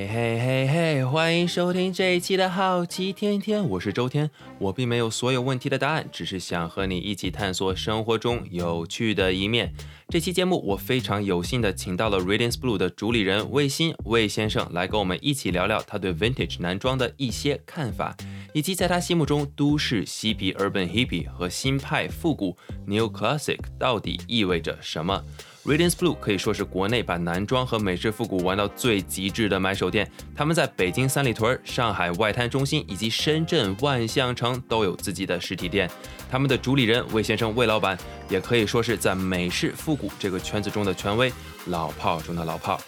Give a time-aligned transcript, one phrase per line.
[0.00, 4.30] 嘿嘿嘿嘿，欢迎收听这一期的好奇天天，我是周天。
[4.58, 9.74] 我并没有所有问题的答案，只是想和你一起探索生活中有趣的一面。
[10.08, 18.16] 这期节目我非常有幸的请到了 Radiance Blue 的主理人魏鑫魏先生来跟我们一起聊聊他对 Vintage 男装的一些看法，
[18.54, 22.56] 以及在他心目中都市嬉皮 Urban Hippie 和新派复古
[22.86, 25.22] New Classic 到底意味着什么。
[25.66, 30.10] Radiance Blue 可以说是国内把男装和美式复古玩到最极致的买手店。
[30.34, 35.88] 他们在北京三里屯、上海外滩中心以及深圳万象城都有自己的实体店。
[36.30, 37.98] 他们的主理人魏先生魏老板
[38.30, 41.30] 也可以说是在美式复古这个圈子中的权威，
[41.66, 42.80] 老炮中的老炮。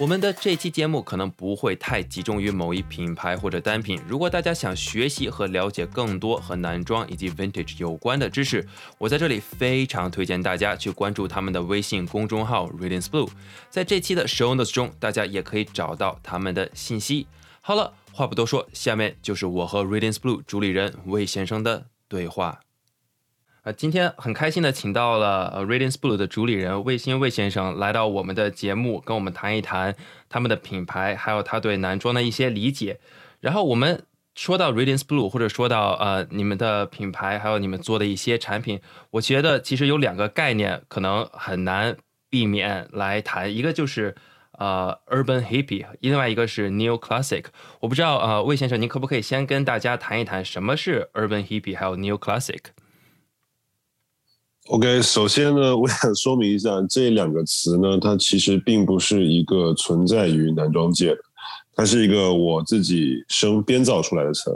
[0.00, 4.00] 我们的这期节目可能不会太集中于某一品牌或者单品。
[4.06, 8.64] 如果大家想学习和了解更多和男装以及 vintage 有关的知识，
[8.96, 13.28] 我在这里非常推荐大家去关注他们的微信公众号 Radiance Blue。
[13.68, 17.26] 在这期的 show notes 中，大家也可以找到他们的信息。
[17.60, 22.60] 好了，话不多说，下面就是我和 Radiance Blue 主理人魏先生的对话。
[23.72, 29.94] 今天很开心的请到了呃 Radiance Blue 的主理人魏新魏先生来到我们的节目，跟我们谈一谈
[30.28, 33.00] 他们的品牌，还有他对男装的一些理解。
[33.40, 38.80] 然后我们说到 Radiance Blue，或者说到呃你们的品牌，还有你们做的一些产品，
[39.10, 41.96] 我觉得其实有两个概念可能很难
[42.30, 44.14] 避免来谈，一个就是
[44.52, 47.44] 呃 Urban Hippie，另外一个是 New Classic。
[47.80, 52.16] 我不知道呃魏先生，您可不可以先跟大家谈一谈什么是 Urban Hippie，还有 New
[54.68, 61.18] OK，首先呢， 我想说明一下，这两个词呢，它其实并不是一个存在于男装界的，
[61.74, 64.50] 它是一个我自己生编造出来的词。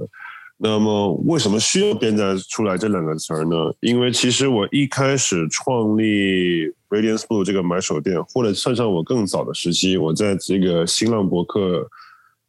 [0.59, 3.57] 那么，为什么需要编造出来这两个词呢？
[3.81, 11.89] 因为其实我一开始创立 Radiance Blue 这个买手店，或者算上我更早的时期，我在这个新浪博客。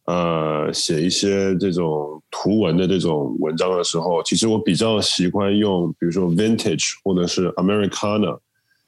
[0.05, 8.37] 呃，写一些这种图文的这种文章的时候，其实我比较喜欢用，比如说 vintage 或者是 Americana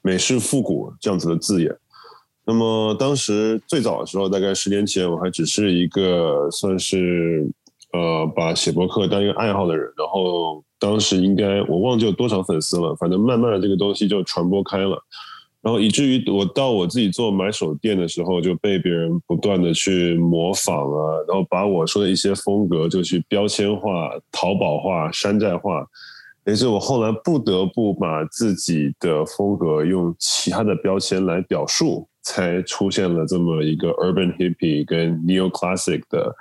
[0.02, 1.74] 美式复古这样子的字眼。
[2.44, 7.50] 那么当时最早的时候，大概十年前，我还只是一个算是
[7.92, 9.90] 呃把写博客当一个爱好的人。
[9.96, 15.02] 然后当时应该我忘记有多少粉丝了，反正慢慢的这个东西就传播开了。
[15.66, 25.84] 然后以至于我到我自己做买手店的时候，就被别人不断的去模仿啊，然后把我说的一些风格就去标签化、淘宝化、山寨化，
[26.44, 36.32] 也是我后来不得不把自己的风格用其他的标签来表述，才出现了这么一个 Urban Hippie 跟 Neo Classic 的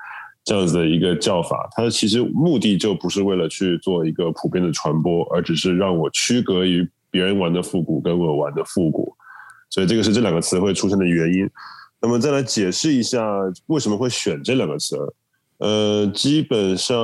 [0.43, 1.67] 这样子的一个叫法。
[1.75, 6.87] 它其实目的就不是为了去做一个普遍的传播，而只是让我区隔于。
[7.15, 9.15] 别人玩的复古跟我玩的复古，
[9.69, 11.49] 所以这个是这两个词会出现的原因。
[12.01, 13.25] 那么再来解释一下
[13.67, 14.97] 为什么会选这两个词。
[15.59, 16.99] 呃，基本上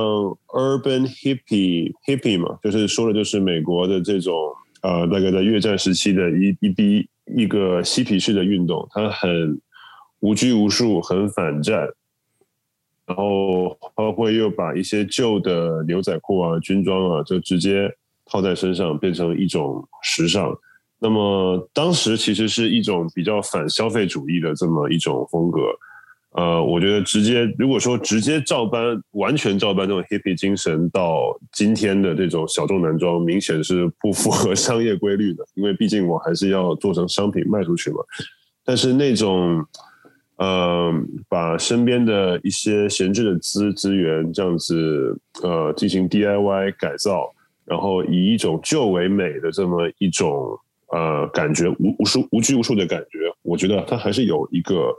[0.48, 4.34] urban hippie hippie 嘛，就是说的就是美国的这种
[4.82, 9.58] 呃，大概在越战时期的一一批一个嬉皮士的运动，它很
[10.20, 11.88] 无拘无束，很反战，
[13.06, 17.90] 然后它会又把一些旧的牛仔裤啊、军装啊，就直接。
[18.32, 20.56] 套在身上变成一种时尚，
[20.98, 25.60] 那么当时其实是一种比较反消费主义的这么一种风格。
[26.34, 35.44] 呃，我觉得直接如果说直接照搬，完全照搬这种 hippie 精神到今天的这种小众男装，明显是不符合商业规律的。
[35.52, 37.98] 因为毕竟我还是要做成商品卖出去嘛。
[38.64, 39.62] 但是那种，
[40.36, 40.90] 呃，
[41.28, 47.30] 把身边的一些闲置的资资源这样子，呃，进行 DIY 改造。
[47.64, 50.58] 然后以一种旧为美的这么一种
[50.88, 54.92] 呃感觉，无无数无拘无束的感觉，我觉得它还是有一个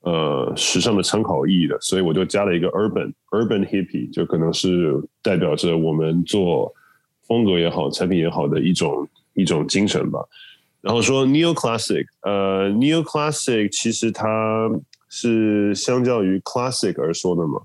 [0.00, 6.72] 呃时尚的参考意义的，所以我就加了一个 urban urban hippie，就可能是代表着我们做
[7.28, 10.18] 风格也好，产品也好的一种一种精神吧。
[10.80, 14.70] 然后说 neo classic，呃 neo classic 其实它
[15.10, 17.60] 是相较于 classic 而说的嘛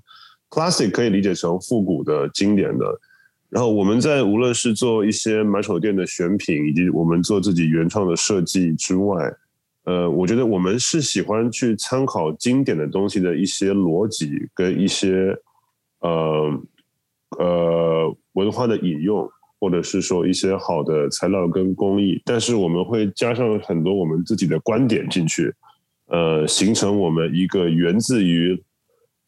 [0.50, 2.84] ，classic 可以理解成复古的、经典的。
[3.52, 9.30] 然后我们在无论是做一些买手店的选品，以及我们做自己原创的设计之外，
[9.84, 15.36] 呃，我觉得我们是喜欢去参考经典的东西的一些逻辑跟一些
[16.00, 16.62] 呃
[17.38, 19.28] 呃文化的引用，
[19.60, 25.52] 或者是说一些好的材料跟工艺，但是我们会加上很多我们自己的观点进去，
[26.06, 28.58] 呃，形成我们一个源自于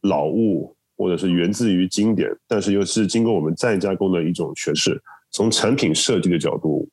[0.00, 0.74] 老物。
[0.96, 5.00] 或者是源自于经典，但是又是经过我们再加工的一种诠释。
[5.31, 6.88] 从产品设计的角度，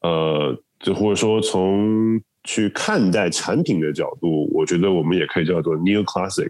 [0.00, 6.48] 呃，就或者说从去看待产品的角度，我觉得我们也可以叫做 new classic。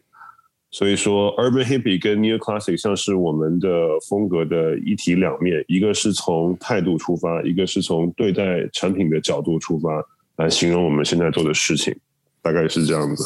[0.71, 3.69] 所以说，Urban Hippie 跟 New Classic 像是我们的
[4.09, 9.89] 风格的一体两面，一个是从态度出发，一个是从对待产品的角度出发
[10.37, 11.97] 来形容我们现在做的事情，
[12.43, 13.25] 大概是这样子。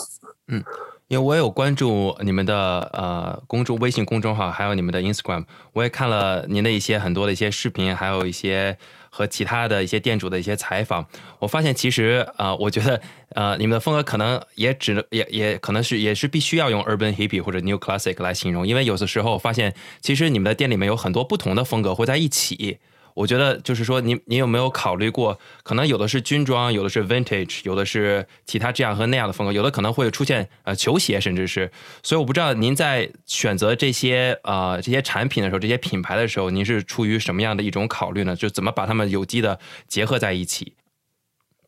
[0.48, 0.62] 嗯。
[1.10, 8.78] 因为我有关注你们的呃公众微信公众号，还有你们的 Instagram，我也看了您的一些很多的一些视频，还有一些
[9.10, 11.04] 和其他的一些店主的一些采访。
[11.40, 22.78] 我发现其实呃，我觉得呃，你们的风格可能也只能也也可能是也是必须要用 Urban Hippie 或者 New Classic 来形容，因为有的时候发现其实你们的店里面有很多不同的风格会在一起。
[23.14, 31.70] 我觉得就是说，你你有没有考虑过，可能有的是军装，有的是 vintage，有的是其他这样和那样的风格，有的可能会出现呃球鞋，甚至是。
[32.02, 38.34] 所以我不知道您在选择这些呃这些产品的时候，这些品牌的时候，您是出于什么样的一种考虑呢？
[38.36, 40.74] 就怎么把它们有机的结合在一起？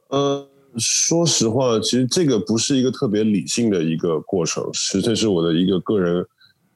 [0.09, 0.49] 呃，
[0.79, 6.25] 说实话，其实这个不是一个特别理性的一个过程，实际是我的一个个人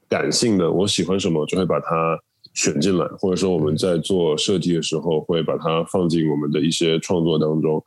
[0.08, 2.18] 感性的，我喜欢什么就会把它。
[2.56, 7.85] 选进来，或者说我们在做设计的时候会把它放进我们的一些创作当中。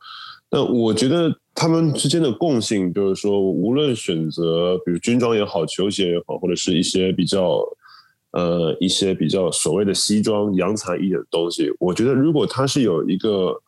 [0.48, 7.60] 那我觉得他们之间的共性就是说，无论选择比如军装也好，球鞋也好，或者是一些比较
[8.30, 13.60] 呃一些比较所谓的西装洋才一点的东西，我觉得如果它是有一个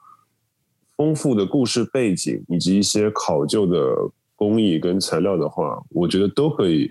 [0.96, 3.92] 丰富的故事背景以及一些考究的
[4.36, 6.88] 工艺跟材料的话，我觉得都可以。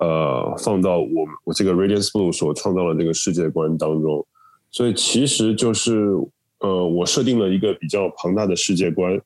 [0.00, 4.24] 呃，放到我我这个 Radiance Blue 所创造的这个世界观当中，
[4.70, 6.14] 所以其实就是
[6.60, 9.20] 呃，我设定了一个比较庞大的世界观，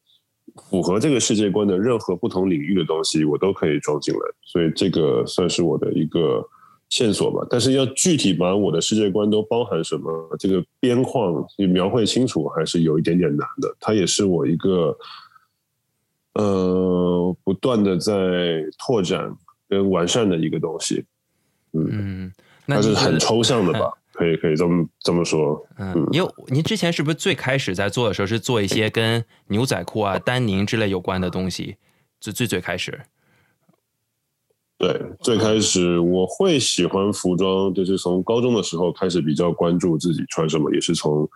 [0.70, 6.42] 符合这个世界观的任何不同领域的东西，我都可以装进来，所以这个算是我的一个
[6.88, 7.46] 线索吧。
[7.50, 13.76] 但是要具体把我的世界观都包含什么，这个边框你描绘清楚，还是有一点点难的。
[13.78, 14.96] 它也是我一个
[16.32, 19.36] 呃，不断的在拓展。
[19.72, 21.02] 跟完善的一个东西，
[21.72, 22.30] 嗯，
[22.66, 23.90] 那是很抽象的吧？
[24.12, 25.66] 可以可以这么这么说。
[25.78, 31.76] 嗯，因为您之前是不是最开始在做的时候是做一些跟牛仔裤啊、丹宁之类有关的东西？
[32.20, 33.00] 最最最开始，
[34.76, 41.26] 对，最开始我会喜欢服装，就是从高中的时候开始比较关注自己穿什么，也是从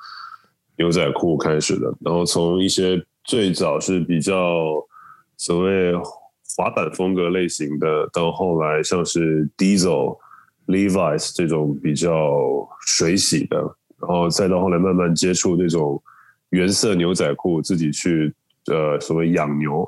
[0.76, 1.90] 牛仔裤开始的。
[2.00, 4.34] 然后从一些最早是比较
[5.38, 5.94] 所谓。
[6.54, 10.16] 滑板风格类型的，到后来像是 Diesel、
[10.66, 13.56] Levi's 这种比较水洗的，
[14.00, 16.02] 然后再到后来慢慢接触那种
[16.50, 18.32] 原色牛仔裤，自己去
[18.66, 19.86] 呃所谓养牛，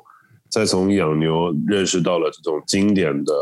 [0.51, 3.33] 再从养牛认识到了这种经典的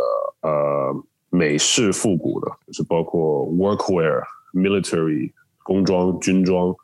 [0.43, 4.23] 呃美式复古的，就是包括 Workwear、
[4.55, 5.33] Military
[5.65, 6.75] 工装、军装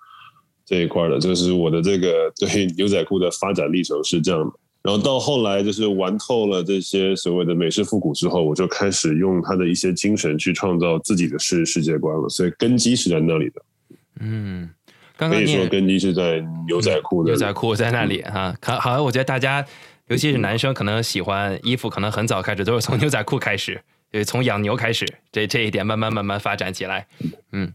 [0.64, 4.52] 这一块的，这是我的这个对牛仔裤的发展历程是这样的。
[4.82, 12.29] 然后到后来，就是玩透了这些所谓的美式复古之后，我就开始用他的一些精神去创造自己的世世界观了。
[12.29, 13.62] 所以根基是在那里的。
[14.19, 14.69] 嗯，
[15.17, 17.31] 可以说根基是在牛仔裤的。
[17.31, 19.64] 牛仔裤在那里哈，可好像我觉得大家，
[20.08, 23.81] 尤其是男生，可能喜欢衣服，可能很早开始都是从牛仔裤开始，
[24.11, 27.06] 对，从养牛开始，这这一点慢慢慢慢发展起来。
[27.52, 27.73] 嗯。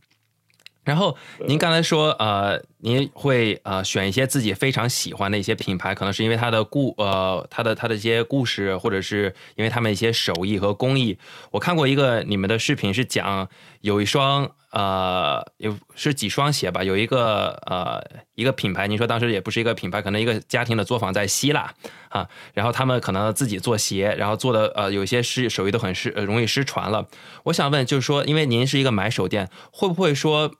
[0.88, 1.18] 然后
[1.48, 11.18] 您刚才说，呃，您会呃选一些自己非常喜欢的一些品牌，可能是因为它的故呃它的它的一些故事，或者是因为他们一些手艺和工艺。
[11.52, 13.50] 我看过一个你们的视频，是讲
[13.82, 18.02] 有一双呃有是几双鞋吧，有一个呃
[18.36, 21.74] 一个品牌，您说当时也不是一个品牌，可能一个家庭的作坊在希腊
[22.08, 27.10] 啊，然后他们可能自己做鞋，然后做的呃有一些失手艺都很失容易失传了。
[27.44, 30.54] 我想问，就是说，因为您是一个买手店，会不会说？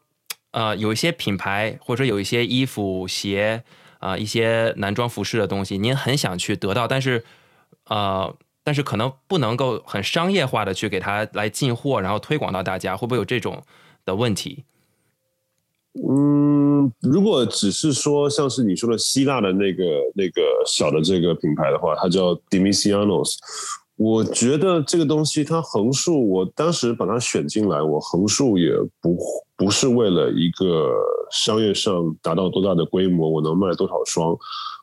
[0.52, 3.64] 呃，有一些品牌或者说有一些衣服、鞋
[4.00, 7.24] 啊，一些男装服饰的东西，您很想去得到，但是
[7.86, 13.64] 呃，但是可能不能够很商业化的去给他来进货，然后推广到大家，会不会有这种
[14.06, 14.64] 的问题？
[16.08, 19.84] 嗯，如果只是说像是你说的希腊的那个
[20.16, 23.36] 那个小的这个品牌的话，它叫 Dimisianos。
[23.98, 29.18] 我觉得这个东西它横竖，我当时把它选进来，我横竖也不
[29.58, 30.94] 不是为了一个
[31.32, 34.38] 商业上达到多大的规模，我能卖多少双。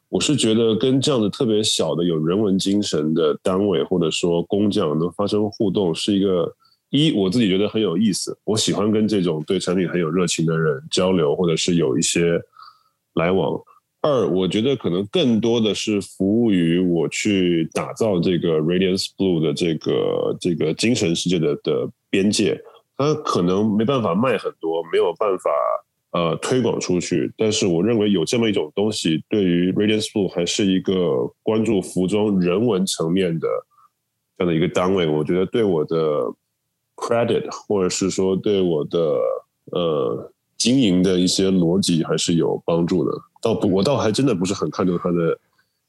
[0.08, 6.52] 我是觉得跟这样的特别小的有人文精神的单位或者说工匠能发生互动，是一个
[6.90, 8.36] 一我自己觉得很有意思。
[8.42, 12.42] 我喜欢跟这种对产品很有热情的人交流，或者是有一些
[13.14, 13.60] 来往。
[14.04, 22.62] 二，我觉得可能更多的是服务于我去打造这个 Radiance Blue 的这个这个精神世界的的边界。
[22.98, 25.50] 它可能没办法卖很多，没有办法
[26.12, 27.32] 呃推广出去。
[27.34, 33.48] 但是我认为有这么一种东西，对于 Radiance Blue 还是一个关注服装人文层面的
[34.36, 35.96] 这样的一个单位，我觉得对我的
[36.94, 39.18] credit 或者是说对我的
[39.72, 43.10] 呃经营的一些逻辑还是有帮助的。
[43.44, 45.38] 倒不，我倒还真的不是很看重它的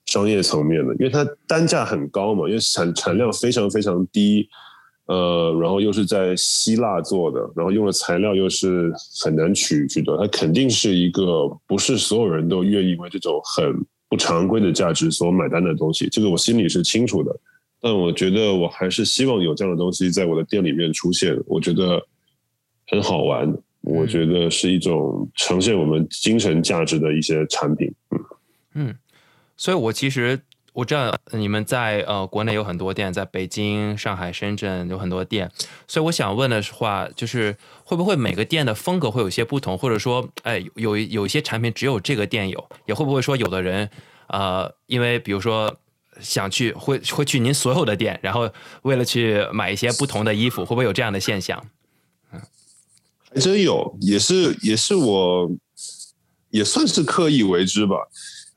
[0.07, 4.49] 商业层面的，因为它单价很高嘛，因为产产量非常非常低。
[5.07, 8.91] 呃，然后又是在希腊做的，然后用的材料又是
[9.23, 17.31] 很难取取得，它肯定是一个不是所有人都愿意为这种很不常规的价值所买单的东西，这个我心里是清楚的。
[17.79, 22.01] 但我觉得我还是希望有这样的东西在我的店里面出现，我觉得
[22.87, 23.55] 很好玩，
[23.85, 27.93] 我觉得是一种呈现我们精神价值的一些产品。
[28.09, 28.19] 嗯
[28.73, 28.95] 嗯，
[29.55, 30.41] 所以我其实。
[30.75, 35.49] 我知道你们在呃国内有很多店，在北京、上海、深圳有很多店，
[35.87, 43.89] 所以我想问的话，就是会不会每个店的风格会有些不同，或者说，哎，有有一些产品只有这个店有，也会不会说有的人，
[44.27, 45.73] 呃，因为比如说
[46.19, 48.51] 想去会会去您所有的店，然后
[48.81, 51.65] 为了去买一些不同的衣服，会不会有这样的现象？
[53.35, 55.51] 还真有，也是也是我
[56.49, 57.97] 也算是刻意为之吧。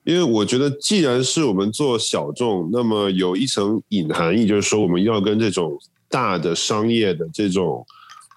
[0.04, 5.76] 因为我觉得，既然是我们做小众，那么有一层隐含义，就是说我们要跟这种
[6.08, 7.84] 大的商业的这种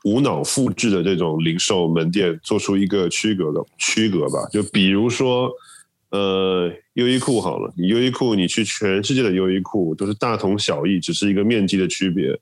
[0.04, 4.50] 无脑复制的这种零售门店做出一个区隔的区隔吧。
[4.52, 5.50] 就比如说，
[6.10, 12.38] 呃，优衣库好了，你优衣库，你去全世界的优衣库都是大同小异，只是一个面积的区别，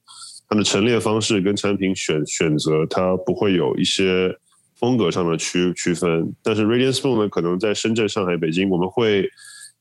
[0.49, 4.35] 它的陈列方式跟产品选选择，它不会有一些。
[4.79, 9.29] 风格上的区区分，但是 Radiant Spoon 呢，可能在深圳、上海、北京，我们会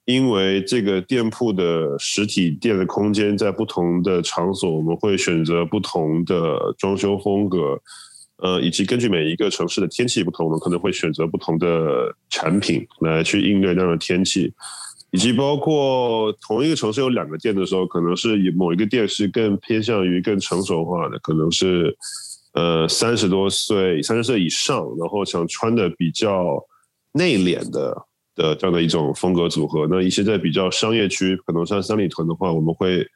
[0.06, 7.80] 因为这个店铺的实体店的空间在不同的场所，我们会选择不同的装修风格，
[8.38, 14.52] 呃，以及根据每一个城市的天气不同，我们可能会选择不同的产品来去应对那样的天气，
[15.10, 21.96] 以及包括同一个城市有两个店的时候，可能是以某一个店是更偏向于更成熟化的，可能是。
[22.54, 26.58] 呃，三十多岁、三十岁以上，然后想穿的比较
[27.12, 27.94] 内敛的
[28.34, 29.86] 的这样的一种风格组合。
[29.88, 33.06] 那一些在比较商业区，可能像三里屯的话，我们会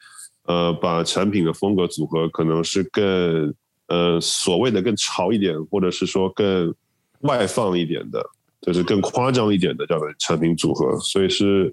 [0.45, 3.53] 呃把产品的风格组合可能是更
[3.89, 6.73] 呃所谓的更潮一点，或者是说更
[7.21, 8.25] 外放一点的，
[8.63, 10.99] 就是更夸张一点的这样的产品组合。
[11.01, 11.73] 所以是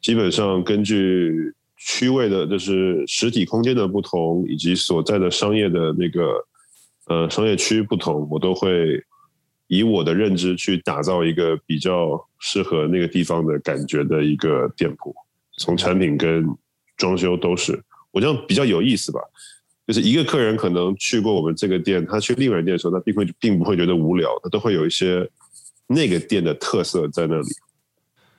[0.00, 6.46] 基本上根据区位的，就是实体空间的不同，以及所在的商业的那个。
[7.08, 9.00] 呃，商业区不同，我都会
[9.68, 15.14] 以我的认知去打造一个比较适合那个地方的感觉的一个店铺，
[15.58, 16.44] 从产品跟
[16.96, 17.80] 装修都是。
[18.10, 19.20] 我这样比较有意思吧，
[19.86, 25.30] 就是一个客人可能去过我们这个店，他去另外店的时候，他并会并不会觉得无聊，他都会有一些
[25.86, 27.48] 那个店的特色在那里。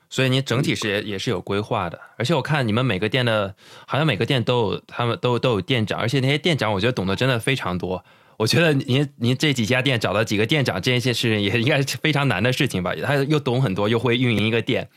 [0.10, 3.54] 所以你整体是也也是有规划的，而且我看你们每个店的，
[3.86, 8.04] 好像每个店都有他们都都有店长，而且那些店长我觉得懂得真的非常多。
[8.38, 12.96] 我觉得您您这几家店找到几个店长这件事情也应该是非常难的事情吧？
[13.04, 14.88] 他又懂很多，又会运营一个店。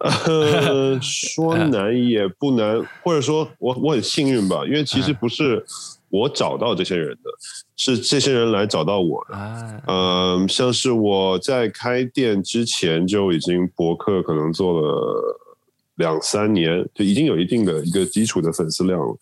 [0.00, 5.64] 呃，说 难也不难，或者说我我很幸运吧，因为其实不是
[6.14, 7.30] 我找到这些人的，
[7.76, 9.82] 是这些人来找到我的。
[9.88, 15.38] 嗯，像是我在开店之前就已经博客可能做了
[15.96, 19.16] 两三年，就已经有一定的一个基础的粉丝量了。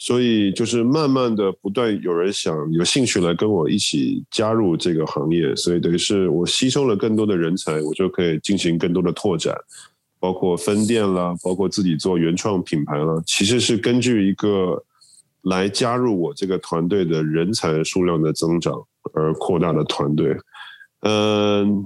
[0.00, 9.52] 所以就是慢慢的不断有人想有兴趣来跟我一起加入这个行业，所以等于是我吸收了更多的人才，我就可以进行更多的拓展，
[10.20, 13.20] 包括分店啦，包括自己做原创品牌啦。
[13.26, 14.80] 其实是根据一个
[15.42, 18.74] 来加入我这个团队的人才数量的增长
[19.14, 20.36] 而扩大的团队。
[21.00, 21.84] 嗯，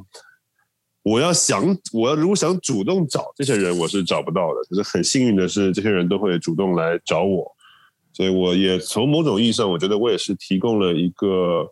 [1.03, 4.61] 我要想我要如果想主动找这些人，我是找不到的。
[4.69, 7.51] 可是很幸运的是，这些人都会主动来找我。
[8.13, 11.71] 所以我也从某种意义上，我觉得我也是提供了一个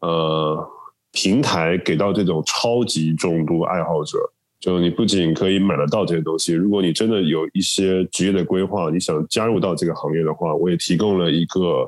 [0.00, 0.70] 呃
[1.12, 4.18] 平台给到这种超级重度爱好者。
[4.62, 11.84] 就你不仅可以买得到这些东西，如果你真的有一些职业的规划，你想加入到这个行业的话，我也提供了一个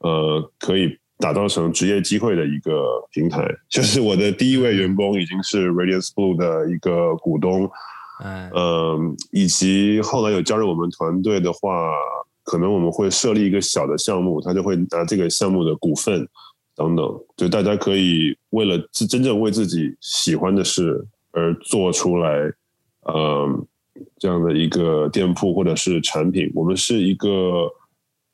[0.00, 3.48] 呃可以打造成职业机会的一个平台。
[3.70, 7.70] 就是我的第一位员工已经是 Radiance Blue 的一个股东，
[8.54, 11.94] 嗯，以及后来有加入我们团队的话。
[12.42, 16.26] 可能我们会设立一个小的项目，他就会拿这个项目的股份
[16.74, 22.52] 等等，就大家可以为了自真正为自己喜欢的事而做出来，
[23.12, 23.66] 嗯，
[24.18, 26.50] 这样的一个店铺或者是产品。
[26.54, 27.70] 我们是一个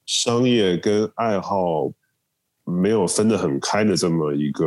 [0.07, 1.91] 商业跟爱好
[2.65, 4.67] 没有分得很开的这么一个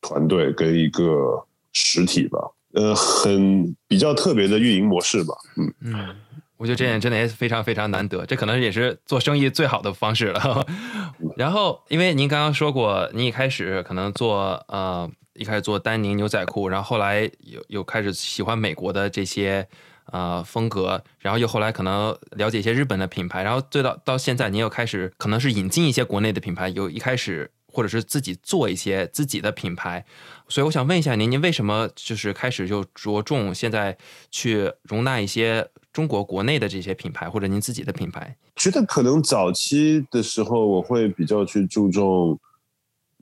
[0.00, 2.38] 团队跟一个实体吧，
[2.72, 6.16] 呃，很比较特别的运营模式吧，嗯嗯。
[6.56, 10.66] 我觉得这点真的也是非常非常难得，这可能也是做生意最好的方式了。
[11.34, 19.66] 然后，因为您刚刚说过，您一开始可能做呃，一开始做丹宁牛仔裤，然后后来又又开始喜欢美国的这些
[20.12, 30.04] 呃风格，然后又后来可能了解一些日本的品牌，然后最到到现在，您又开始可能是引进一些国内的品牌，有一开始或者是自己做一些自己的品牌。
[30.46, 33.96] 所以我想问一下您，您为什么就是开始就着重现在
[34.30, 35.66] 去容纳一些？
[35.92, 42.38] 中国国内的这些品牌，或者您自己的品牌，觉得可能早期的时候，我会比较去注重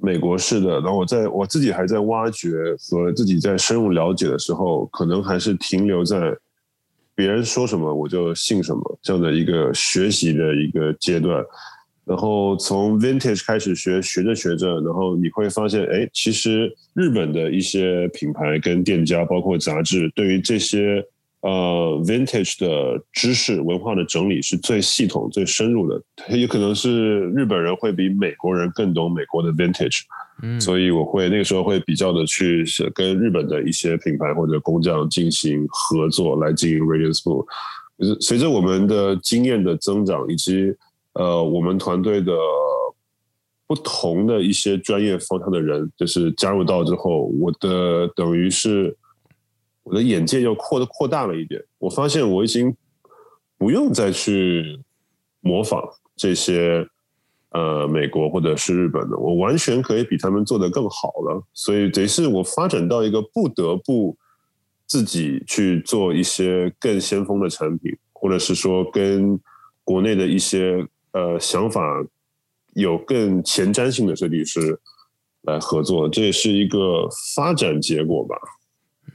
[0.00, 0.80] 美国式的。
[0.80, 2.50] 然后我在我自己还在挖掘
[2.90, 6.34] 和自己在深入了解的时候，可能还是停留在
[7.14, 11.44] 别人说什么我就信什么这样的一个学习的一个阶段。
[12.04, 21.04] 然后从 vintage 开始学，学着学着，然后你会发现，哎，其实日本的一些品牌跟店家，包括杂志，对于这些。
[21.40, 26.02] 呃，vintage 的知识文化的整理是最系统、最深入的。
[26.30, 30.00] 也可能是日本人会比美国人更懂美国的 vintage，
[30.42, 37.46] 嗯，所以我会那个时候会比较的去跟日本的一些品牌或者工匠进行合作，来经营 Radiant School。
[37.96, 40.74] 就是随着我们的经验的增长，以及
[41.12, 42.32] 呃我们团队的
[43.68, 48.96] 不同的一些专业方向的人，就是加入到之后，我的等于是。
[49.88, 52.76] 我的眼界又扩的扩大了一点，我发现我已经
[53.56, 54.78] 不用再去
[55.40, 55.82] 模仿
[56.14, 56.86] 这些
[57.52, 61.42] 呃美国或者是日本的，我完全可以比他们做的更好了。
[61.54, 64.14] 所以得是我发展到一个不得不
[64.86, 69.40] 自己去做一些更先锋的产品，或者是说跟
[69.84, 72.04] 国内的一些呃想法
[72.74, 74.78] 有更前瞻性的设计师
[75.44, 78.36] 来合作，这也是一个发展结果吧。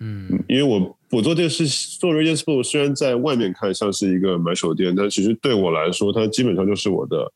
[0.04, 1.66] 嗯，因为我我做这个事
[1.98, 7.32] 做 Radiance School，虽然在外面看像是一个买手店，但其实对我来说，它基本上就是我的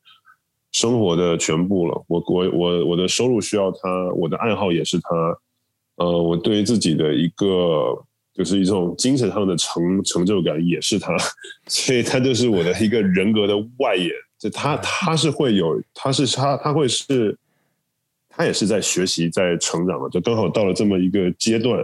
[0.73, 2.03] 生活的全部了。
[2.07, 5.09] 我我我我的收入需要它，我的爱好也是它。
[5.95, 7.97] 呃，我对于自己的一个
[8.33, 11.15] 就是一种精神上的成成就感也是它，
[11.67, 14.11] 所以它就是我的一个人格的外延。
[14.37, 17.35] 就它它是会有，它是它它会是，
[18.29, 21.83] 它也是在学习在成长的，就刚好到了这么一个阶段。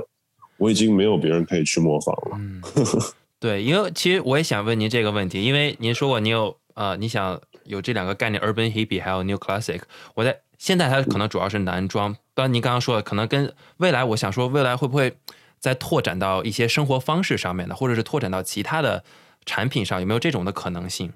[0.64, 2.38] 我已经没有别人可以去模仿了。
[2.40, 2.62] 嗯，
[3.38, 9.82] 对，因为其实我也想问您这个问题，因为您说过你有呃，你想有这两个概念，urban hippie 还有 new classic。
[10.16, 15.18] 我在现在它可能主要是男装，当然您刚刚说的可能跟未来，我想说未来会不会
[15.60, 19.04] 再拓展到一些生活方式上面的，或者是拓展到其他的
[19.46, 21.12] 产品上，有没有这种的可能性？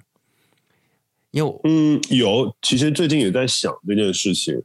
[1.32, 4.62] 因为嗯，有，其实最近也在想这件事情。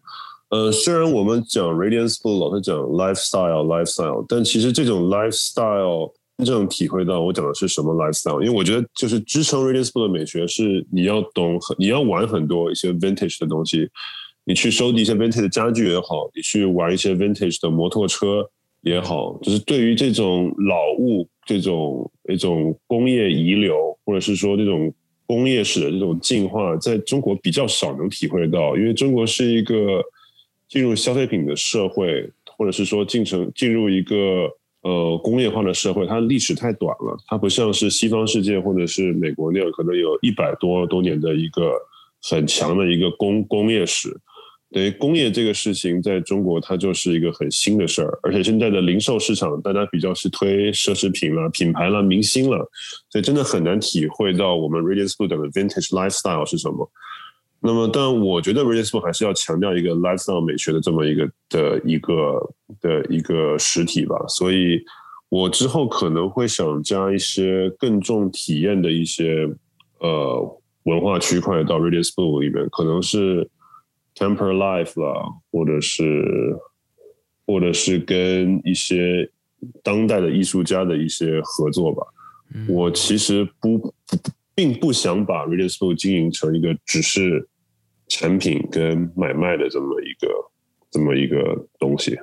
[0.52, 13.88] 呃，虽然我们讲 Radiance Blue 老是讲 lifestyle lifestyle，但其实这种 lifestyle 真正体会到我讲的是什么 lifestyle，因为我觉得就是支撑 Radiance Blue 的美学是你要懂很，你要玩很多一些 vintage 的东西，
[14.44, 18.46] 你去收集一些 vintage 的家具也好，你去玩一些 vintage 的摩托车
[18.82, 24.92] 也好，就是对于这种老物这种一种工业遗留，或者是说这种
[25.26, 30.04] 工业史的这种进化，在中国比较少能体会到，因为中国是一个。
[30.72, 34.48] 进入消费品的社会，或者是说进程进入一个
[34.80, 41.74] 呃工业化的社会，它历史太短了，它不像是西方世界或者是美国那样，可能有一百多多年的一个
[42.22, 44.18] 很强的一个工工业史。
[44.70, 52.56] 等于工业这个事情在中国，它就是一个很新的事儿，而且现在的零售市场，大家比较是推奢侈品了、品牌了、明星了，
[53.10, 56.90] 所以真的很难体会到我们 Radiance Food 的 Vintage Lifestyle 是什么。
[57.64, 64.16] 那么，但我觉得 r i a s 还是要强调一个 lifestyle 美学的这么一个的一个的一个实体吧。
[64.26, 64.82] 所以，
[65.28, 69.48] 我之后可能会想加一些更重体验的一些
[70.00, 73.48] 呃文化区块到 r i a s 里面，可能是
[74.16, 75.22] temper life 啦，
[75.52, 76.58] 或者是
[77.46, 79.30] 或者是跟一些
[79.84, 82.02] 当代的艺术家的一些合作吧。
[82.68, 83.94] 我其实不不
[84.52, 87.48] 并不想把 r a d i s 经营成一个只是。
[88.12, 90.28] 产品跟买卖的这么一个
[90.90, 92.18] 这么一个东西，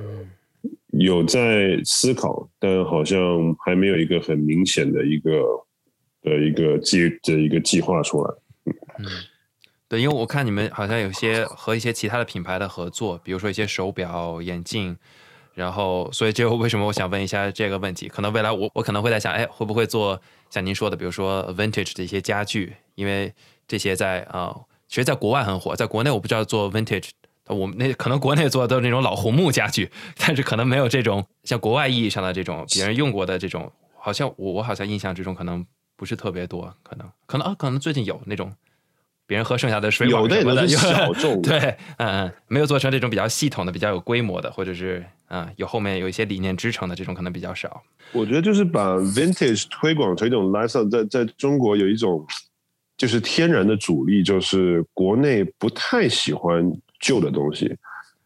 [0.00, 0.28] 嗯，
[0.88, 5.44] 有在思考，但好像还没有一个很明显的一个
[6.20, 8.34] 的一个计的一个计划出来，
[8.98, 9.06] 嗯，
[9.88, 14.96] 对，因为我看你们好像有些和一些其他的品牌的合作，比如说一些手表、眼镜，
[15.54, 18.08] 然后，所以这为什么我想问一下这个问题？
[18.08, 23.32] 可能未来我我可能会在想，哎，会不会做像您说的，比如说 vintage 的一些家具，因为
[23.68, 24.56] 这些在啊。
[24.90, 27.10] 其实，在国外很火，在国内我不知道做 vintage，
[27.46, 35.64] 我们那可能国内做的都是那种老红木家具， 但是可能没有这种像国外意义上的这种别人用过的这种，好像我我好像印象之中可能
[35.96, 38.52] 不是特别多，可能可能啊，可能最近有那种
[39.28, 41.56] 别人喝剩下的水有什么的，小众 对，
[41.98, 47.80] 嗯嗯，没有做成这种比较系统的、比较有规模的，或者是啊有后面有一些理念支撑的这种，可能比较少。
[48.10, 52.26] 我觉得就是把 vintage 推广成一种 lifestyle，在在中国有一种
[53.00, 57.74] 就是天然的阻力，就是国内不太喜欢旧的东西。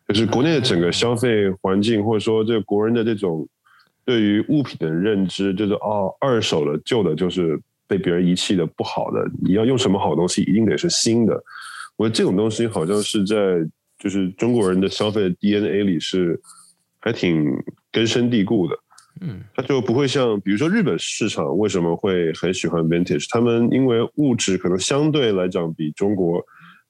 [0.09, 3.47] 就是国内的整个消费环境，或者说这国人的这种
[4.05, 7.57] 对于物品的认知，就是哦，二手的、旧的，就是
[7.87, 9.25] 被别人遗弃的、不好的。
[9.45, 11.41] 你要用什么好东西，一定得是新的。
[11.95, 13.65] 我觉得这种东西好像是在
[13.97, 16.41] 就是中国人的消费 DNA 里是
[16.99, 17.47] 还挺
[17.93, 18.77] 根深蒂固的。
[19.25, 23.27] 嗯，他就不会像比如说日本市场为什么会很喜欢 vintage？
[23.31, 26.41] 他们因为物质可能相对来讲比中国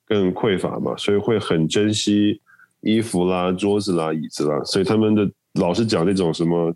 [0.07, 2.41] 更匮乏嘛，所以会很珍惜。
[2.87, 6.71] 衣服啦、桌子啦、椅子啦，所以他们的老是讲那种什么，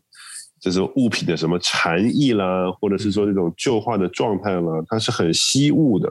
[0.58, 6.10] 就是物品的什么禅意啦，或者是说那种旧化的状态啦，它是很惜物的。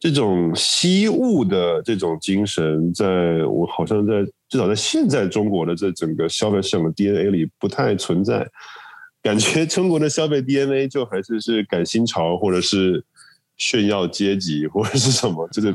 [0.00, 8.46] 这种惜物的这种精神，在我好像在至少在现在中国的这整个消费市场的 DNA 里不太存在。
[9.22, 13.04] 感觉中国的消费 DNA 就还是是赶新潮，或者是
[13.56, 15.74] 炫耀阶级，或者是什么，就是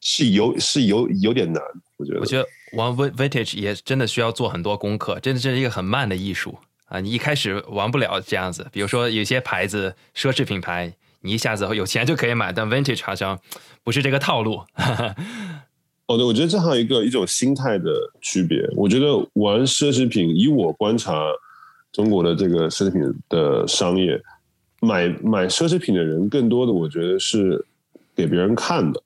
[0.00, 1.62] 是有是有有点难。
[1.96, 2.46] 我觉得，我觉得。
[2.72, 6.98] 玩 vintage 也真的需要做很多功课，真的这是一个很慢的艺术啊！
[7.00, 13.38] 你一开始玩不了这样子，比如说有些牌子奢侈品牌，你一下子有钱就可以买，但 vintage 好像
[13.84, 14.64] 不是这个套路。
[16.06, 18.68] 哦，对，我觉得这还有一个一种心态的区别。
[18.76, 21.26] 我觉得玩奢侈品，以我观察
[21.92, 24.20] 中国的这个奢侈品的商业，
[24.80, 27.64] 买买奢侈品的人更多的，我觉得是
[28.14, 29.00] 给别人看的，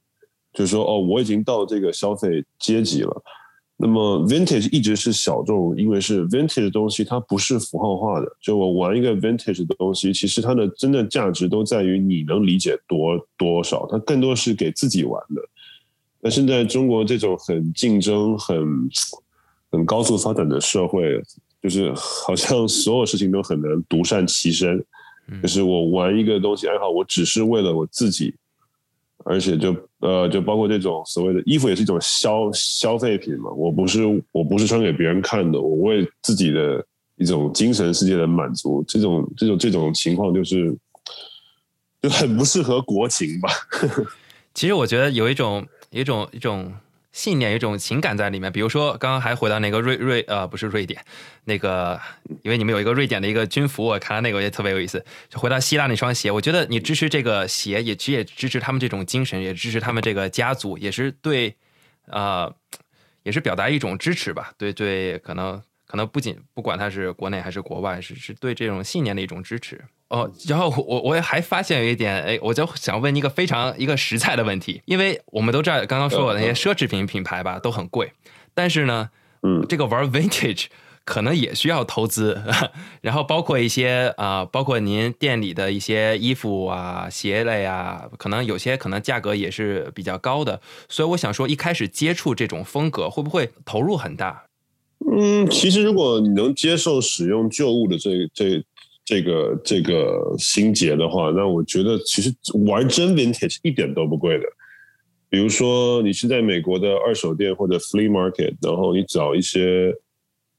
[0.53, 3.23] 就是说，哦，我已经到这个消费阶级了。
[3.79, 8.27] 那么，vintage 一直是小众，因为是 vintage 的东西，它不是符号化的。
[8.41, 15.43] 就我玩一个 vintage 的东西，其实它的真正价值都在于你能理解多多少，它更多是给自己玩的。
[16.27, 18.59] 那现在中国这种很竞争、很
[19.71, 21.23] 很高速发展的社会，
[21.62, 24.85] 就是好像所有事情都很难独善其身。
[25.41, 28.35] 就是我玩一个东西爱好，我只是为了我自己。
[29.25, 33.49] 而且就呃，就包括这种所谓的衣服，也是一种消消费品嘛。
[33.53, 36.85] 我不是我不是穿给别人看的，我为自己的
[37.19, 38.85] 一种精神世界的满足。
[38.89, 40.77] 这种这种这种情况，就是
[42.03, 43.49] 就很不适合国情吧。
[44.55, 45.62] 其实我觉得有一种
[45.97, 46.75] 一种一种。
[47.13, 51.03] 信念一种情感在里面，比如说刚刚还回到那个瑞瑞呃不是瑞典，
[51.45, 51.99] 那个
[52.43, 55.03] 因为你们有一个瑞典的一个军服，我看了那个也特别有意思。
[55.31, 61.57] 就回到希腊那双鞋，我觉得你支持这个鞋，也其实也支持他们这种精神，也支持他们这个家族，也是对，
[62.09, 62.53] 啊，
[63.23, 64.53] 也是表达一种支持吧。
[64.59, 69.85] 对对，可能可能不仅不管他是国内还是国外，是是对这种信念的一种支持。
[70.09, 78.12] 哦，然后我我也还发现有一点，哎，我就想问一个非常一个实在的问题，因为我们都知道刚刚说的那些奢侈品品牌吧，都很贵，
[78.55, 79.11] 但是呢，
[79.42, 80.66] 嗯，这个玩 vintage
[81.05, 82.40] 可能也需要投资，
[83.03, 94.44] 然后包括一些啊，包括您店里的一些衣服啊、鞋类啊，可能有些可能价格也是比较高的，所以我想说，一开始接触这种风格会不会投入很大？
[95.05, 98.65] 嗯，其实如果你能接受使用旧物的这这。
[99.09, 102.29] 这个这个心结的话，那我觉得其实
[102.67, 104.45] 玩真 vintage 一点都不贵的。
[105.29, 109.95] 比如说，你是在美国的二手店或者 flea market，然后你找一些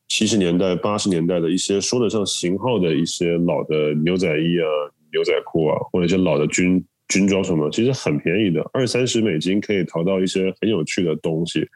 [0.07, 4.67] 七十年代、八十年代的一些说得上型号的一些老的牛仔衣啊、
[5.11, 11.67] 牛仔裤啊，或者一些老的军军装什么，其实很便宜的，二三十美金可以淘到一些很有趣的东西。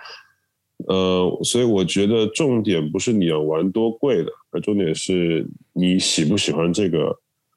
[0.87, 7.15] 呃，所以我觉得重点不是你要玩多贵的，而重点是你喜不喜欢这个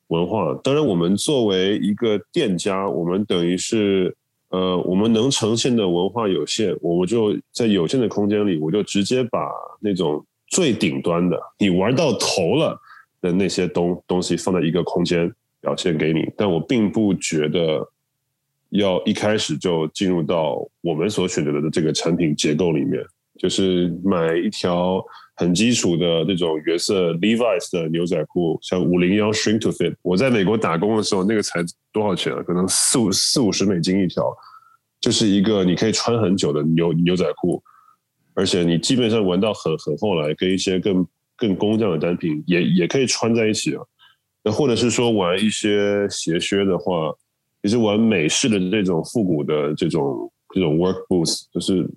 [0.09, 0.55] 文化。
[0.63, 4.15] 当然，我们作为一个店家，我们等于是
[4.51, 12.79] 呃，我们能呈现的文化有限，我们就在有限的空间里，我就直接把那种最顶端的你玩到头了
[13.21, 16.31] 的那些东东西放在一个空间表现给你。
[16.37, 17.89] 但我并不觉得
[18.69, 23.05] 要一开始就进入到我们所选择的这个产品结构里面。
[23.37, 29.95] 就是买一条很基础的那种原色 Levi's 的牛仔裤，像五零幺 Shrink to Fit。
[30.03, 31.59] 我在美国打工的时候，那个才
[31.93, 32.41] 多少钱啊？
[32.43, 34.25] 可能四五四五十美金一条，
[35.01, 37.61] 就是一个你可以穿很久的牛牛仔裤，
[38.35, 41.05] 而且你基本上闻到很很后来，跟一些更
[41.37, 43.83] 更工匠的单品也也可以穿在一起啊。
[44.45, 47.13] 那或者是说玩一些鞋靴的话，
[47.63, 51.91] 其实玩美式的这种复古的这种这种 Work Boots，就是。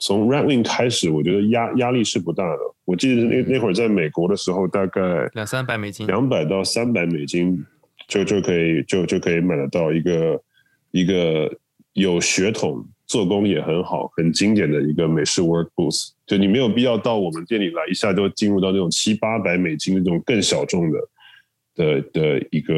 [0.00, 2.58] 从 Red Wing 开始，我觉得压压力是不大的。
[2.86, 7.62] 我记得那那会儿在美国的时候，大概两三百美金，两百到三百美金
[8.08, 10.42] 就就可以就就可以买得到一个
[10.90, 11.54] 一个
[11.92, 16.12] 有血统、做工也很好、很经典的一个美式 work boots。
[16.26, 20.98] 就你没有必要到我们店里来，一下就进入到那种七八百美金那种更小众的
[21.74, 22.74] 的的一个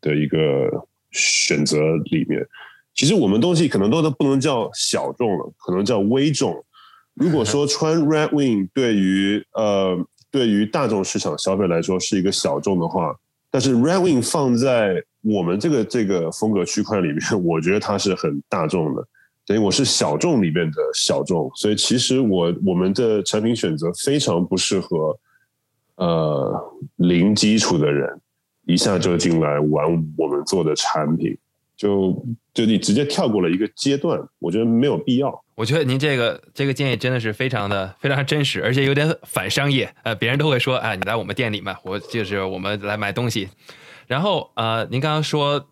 [0.00, 0.70] 的一个
[1.10, 2.42] 选择里面。
[2.94, 6.64] 其实我们东西可能都都不能叫小众了，可能叫微众。
[7.14, 9.98] 如果说穿 Red Wing 对于呃
[10.30, 13.14] 对于大众市场消费来说是一个小众的话，
[13.50, 19.06] 但是 Red Wing 放在我们这个这个风格区块里面， 我觉得它是很大众的，
[19.46, 25.18] 等于我是小众里面的小众，所以其实我我们的产品选择非常不适合
[25.96, 28.20] 呃零基础的人
[28.66, 31.36] 一下就进来玩我们做的产品。
[31.76, 35.42] 就就你直接跳过了一个阶段，我觉得没有必要。
[35.54, 39.94] 我觉得您这个这个建议真的是非常的非常真实，而且有点反商业。
[40.02, 43.48] 呃，别人都会说，哎，你来我们店里嘛，我就是我们来买东西。
[44.08, 45.68] 然后呃，您刚刚说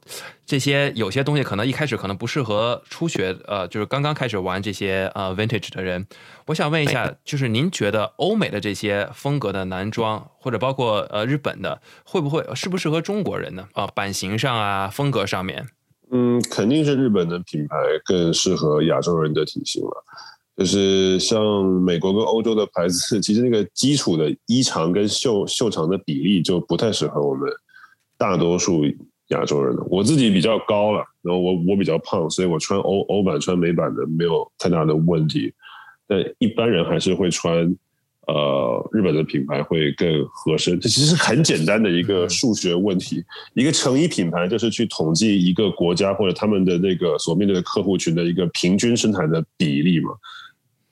[0.47, 6.07] 这些有些东西可能一开始可能不适合初学，呃，就是刚刚开始玩这些呃 vintage 的人。
[6.47, 13.69] 我想问一下，就是您觉得欧美的这些风格的男装，或者包括呃日本的，会不会适不适合中国人呢？
[13.73, 15.67] 啊，版型上啊，风格上面。
[16.13, 20.05] 嗯，肯定是日本的品牌更适合亚洲人的体型了。
[20.57, 27.49] 就是像美国跟欧洲的牌子，其实那个基础的衣长跟袖袖长的比例就不太适合我们
[28.19, 28.85] 大多数
[29.29, 29.83] 亚洲人的。
[29.89, 35.53] 我自己比较高了，然后我我比较胖，所以我穿欧欧版穿美版的没有太大的问题。
[36.07, 37.75] 但一般人还是会穿。
[38.33, 40.79] 呃，日本的品牌会更合身。
[40.79, 43.25] 这其实很简单的一个数学问题。
[43.55, 50.11] 一个成衣品牌就是去统计一个国家或者他们的那个所面对的客户群的一个平均身材的比例嘛。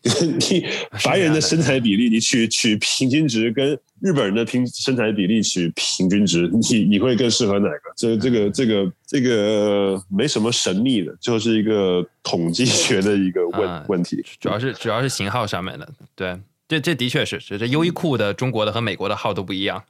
[0.48, 0.64] 你
[1.04, 7.92] 白人的身材比例，你取取平均值，跟日本人的平身材比例取平均值， 你你会更适合哪个？
[7.96, 14.24] 这这个这个这个没什么神秘的，就是一个统计学的一个问问题。
[14.40, 16.38] 主要是主要是型号上面的，对。
[16.68, 19.82] 这这的确是，这优衣库的中国的和美国的号都不一样，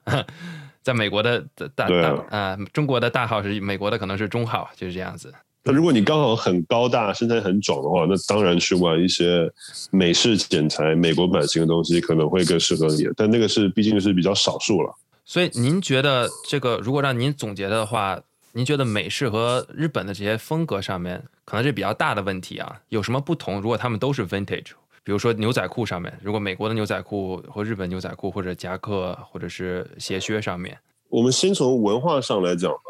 [0.81, 5.35] 在美国的大大啊，中国的大号是美国的可能是中号，就是这样子。
[5.64, 9.51] 那如果你刚好很高大，身材很壮的话，那当然去玩一些
[9.91, 14.95] 美式剪裁、美国版型的东西可能会更适合你，但那个是毕竟是比较少数了。
[15.25, 18.19] 所以您觉得这个如果让您总结的话，
[18.53, 22.81] 您觉得美式和日本的这些风格上面可能是比较大的问题啊？
[22.88, 23.61] 有什么不同？
[23.61, 24.71] 如果他们都是 vintage？
[25.09, 30.77] 比如说牛仔裤上面，如果美国的牛仔裤或日本牛仔裤或者夹克或者是鞋靴上面，
[31.09, 32.81] 我们先从文化上来讲吧，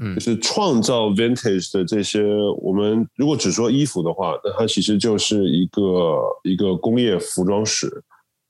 [0.00, 2.20] 嗯，就是创造 vintage 的这些，
[2.60, 8.02] 我们如果只说衣服的话，那它其实就是一个一个工业服装史，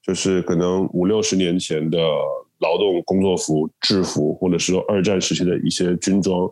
[0.02, 1.98] 就是可能五六十年前的
[2.60, 6.50] 劳动工作服、制服，或者是说二战时期的一些军装。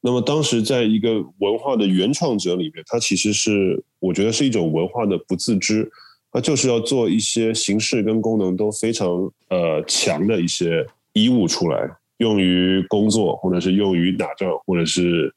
[0.00, 5.90] 那么当时在一个文化的原创者里面，它其实是我觉得是一种文化的不自知。
[6.34, 15.30] 它就是要做一些形式跟功能都非常呃强的一些衣物出来，用于工作，或者是用于打仗，或者是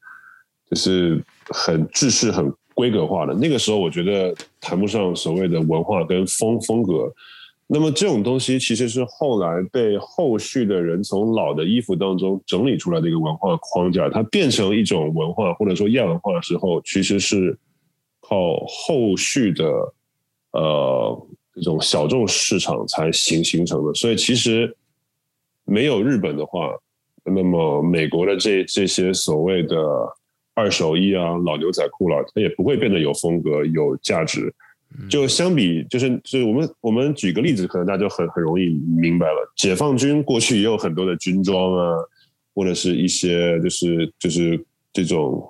[0.70, 3.34] 就是很制式、很规格化的。
[3.34, 7.12] 那个时候，我觉得谈不上所谓的文化跟风风格。
[7.66, 17.58] 那么这种东西其实是后来被后续的人从老的衣服当中整理出来的一个文化框架，它变成一种文化或者说亚文化的时候，其实是
[18.22, 19.64] 靠后续的。
[20.56, 24.74] 呃，这种小众市场才形形成的，所以其实
[25.66, 26.74] 没有日本的话，
[27.24, 29.76] 那么美国的这这些所谓的
[30.54, 34.50] 二手衣啊、老牛仔裤了，它也不会变得有风格、有价值。
[35.10, 39.52] 就相比，就是就是我们我们举个例子，可能大家就很很容易明白了。
[39.56, 41.98] 解放军过去也有很多的军装啊，
[42.54, 45.46] 或者是一些就是就是这种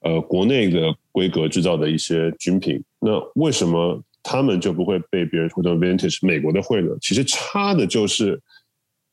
[0.00, 4.00] 呃国内的规格制造的一些军品，那为什么？
[4.28, 6.90] 他们就不会被别人说成 vintage，美国的会呢？
[7.00, 8.42] 其实差的就是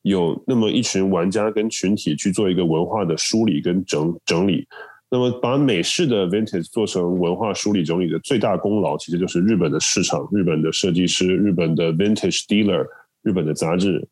[0.02, 4.66] 有那么一群玩家跟群体去做一个文化的梳理跟整整理。
[5.08, 12.84] 那么把美式的 vintage 做成文化梳理整理的最大功劳，其实就是日本的市场、日本的设计师、日本的 vintage dealer、
[13.22, 14.04] 日本的杂志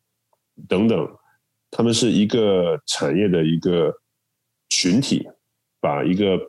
[0.69, 1.05] 等等，
[1.69, 3.93] 他们是一个产业的一个
[4.69, 5.27] 群体，
[5.81, 6.39] 把一个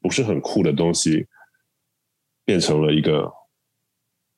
[0.00, 1.26] 不是很酷的东西
[2.46, 3.30] 变成了一个。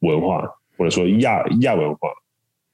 [0.00, 2.08] 文化或者说亚亚文化，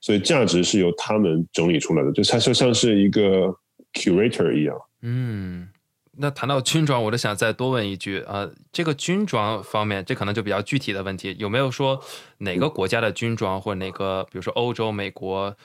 [0.01, 3.55] 所以价值是由他们整理出来的，就它就像是一个
[3.93, 4.77] curator 一样。
[5.03, 5.69] 嗯，
[6.13, 12.03] 那谈到军装，我就想再多问一句啊，这个军装方面，这可能就比较具体的问题，有没有说
[12.39, 15.57] 哪个国家的军装或者哪个，比如说欧洲、美国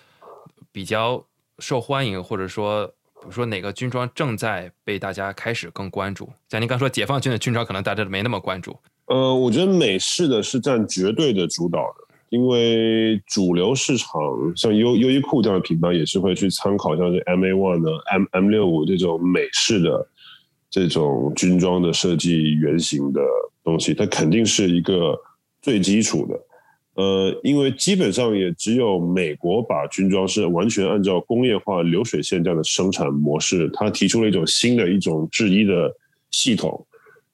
[0.72, 1.26] 比较
[1.60, 6.32] 受欢迎，或者说比如说哪个军装正在被大家开始更关注？
[6.50, 8.78] 像您刚说解放军的军装，可能大家没那么关注。
[9.12, 14.10] 呃，我觉得美式的是占绝对的主导的，因为主流市场
[14.56, 20.08] 像优优衣库这样的品牌也是会去参考像是 M A One 的 M M 六五这种美式的
[20.70, 23.22] 这种军装的设计原型的
[23.66, 25.20] 东西，它肯定是一个
[25.62, 26.40] 最基础的。
[26.94, 35.94] 呃，因为基本上也只有美国把军装是完全按照工业化流水线这样的生产模式，它提出了一种新的一种制衣的
[36.32, 36.86] 系统。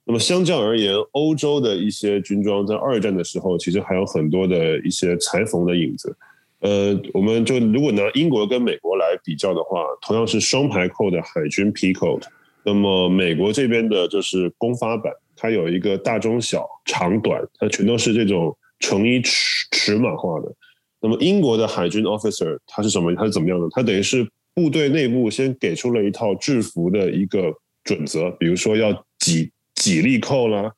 [0.08, 6.16] 那么相较而言，欧洲的一些军装在二战的时候，其实还有很多的一些裁缝的影子。
[6.62, 12.20] 呃，我们就如果拿英国跟美国来比较的话，同样是双排扣的海军皮扣，
[12.64, 18.58] 那么美国这边的就是公发版，它有一个大中小长短，它全都是这种。
[18.80, 20.54] 成衣尺尺码化的，
[21.02, 23.12] 那么英国的海军 officer 它是什么？
[23.16, 23.68] 它是怎么样的？
[23.72, 27.52] 它等于是部队内部先给出了一套制服的一个
[27.84, 30.72] 准则，比如说要几几粒扣啦，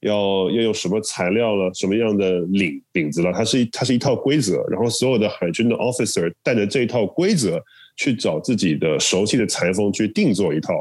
[0.00, 7.60] 要要用什么材料了，什么样的领领子了，它是一它是一套规则，然后所有的海军的 officer 带着这一套规则
[7.96, 10.72] 去找自己的熟悉的裁缝去定做一套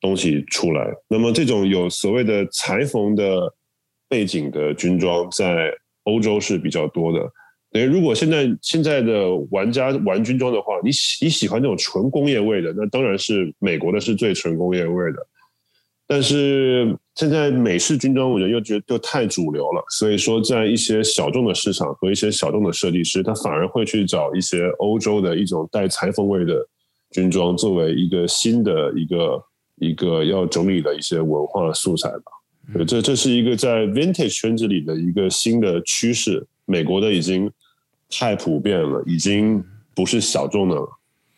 [0.00, 0.90] 东西出来。
[1.08, 3.54] 那么这种有所谓的裁缝的。
[4.08, 5.72] 背景的军装在
[6.02, 7.18] 欧洲是比较多的。
[7.70, 15.26] 等于如果现在现在的玩家玩军装的话，你喜你喜欢那种纯工业味的，那当然是美国的是最纯工业味的。
[16.12, 19.82] 但是现在美式军装，我觉得又觉得就太主流了。
[19.88, 26.54] 所以说，在一些小众的市场和一些小众的设计师，他反而会去找一些欧洲的一种带裁缝味的
[27.12, 29.42] 军装，作为一个新的一个
[29.76, 32.24] 一个要整理的一些文化素材吧。
[32.74, 36.46] 对，这这是一个在 vintage 圈子里的一个新的趋势。
[36.66, 37.50] 美国的已经
[38.10, 40.86] 太普遍了，已经不是小众的了。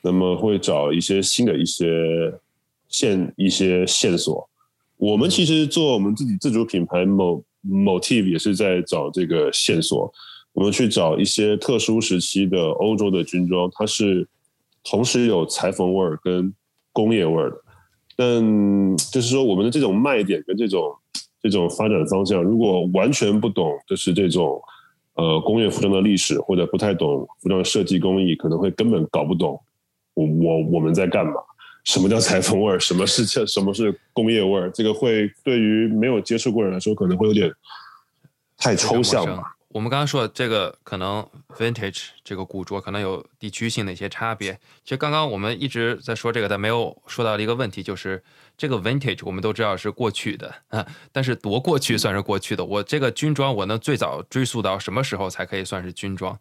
[0.03, 1.87] 那么会找一些新的一些
[2.89, 4.51] 线一些线索。
[5.05, 10.11] 我们其实做我们自己自主品牌某 motive 也是在找这个线索。
[10.53, 14.27] 我们去找一些特殊时期的欧洲的军装，它是
[14.83, 16.53] 同时有裁缝味儿跟
[16.93, 17.57] 工业味儿的。
[18.17, 20.95] 但就是说，我们的这种卖点跟这种。
[21.43, 24.59] 这种发展方向，如果完全不懂，就是这种
[25.13, 29.61] 呃工业服装的历史，或者不太懂服装设计工艺，可能会根本搞不懂
[30.15, 31.35] 我我我们在干嘛？
[31.85, 32.81] 什么叫裁缝味儿？
[32.81, 34.71] 什么是什么是工业味儿？
[34.71, 37.55] 这个会对于没有接触过人来说，可能会有点
[38.57, 39.57] 太抽象吧。
[39.69, 44.53] 我们刚刚说这个可能 vintage 这个古着可能有地区性的一些差别。
[44.85, 48.23] 其实刚刚我们一直在说这个，但没有说到的一个问题就是，
[48.57, 52.65] 这个 vintage 我们都知道是过去的啊，但是多过去算是过去的？
[52.65, 56.39] 我这个军装我能最早追溯到什么时候才可以算是军装？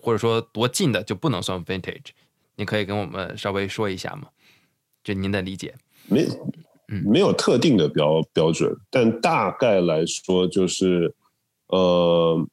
[0.00, 2.10] 或者说多近的就不能算 vintage？
[2.54, 4.28] 你可以跟我们稍微说一下吗？
[5.06, 5.72] 就您的理解？
[6.08, 6.26] 没，
[6.88, 11.14] 嗯，没有特定的标标准，但大概来说就是
[11.68, 12.46] 呃。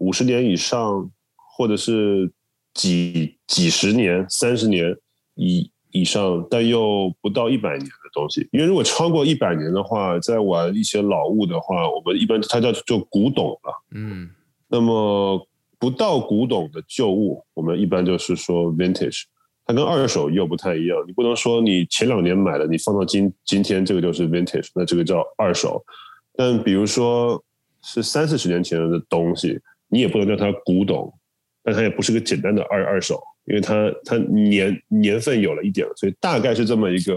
[0.00, 2.30] 五十年以上，或者是
[2.72, 4.96] 几几十年、三十年
[5.34, 8.48] 以以上，但又不到一百年的东西。
[8.52, 13.84] 因为如果超过一百年的话，在玩一些老物的话，我们一般它叫就古董了。
[13.90, 14.30] 嗯，
[14.68, 15.44] 那么
[15.80, 19.24] 不到古董的旧物，我们一般就是说 vintage。
[19.68, 25.80] 它跟二手又不太一样，你不能说你前两年买的，你放到今今天这个就是 vintage，那这个叫二手。
[26.34, 27.40] 但比如说
[27.84, 29.60] 是三四十年前的东西。
[29.90, 31.10] 你也不能叫它古董，
[31.62, 37.16] 但它也不是个简单的二二手，因为它它年年份有了一点，所以大概是这么一个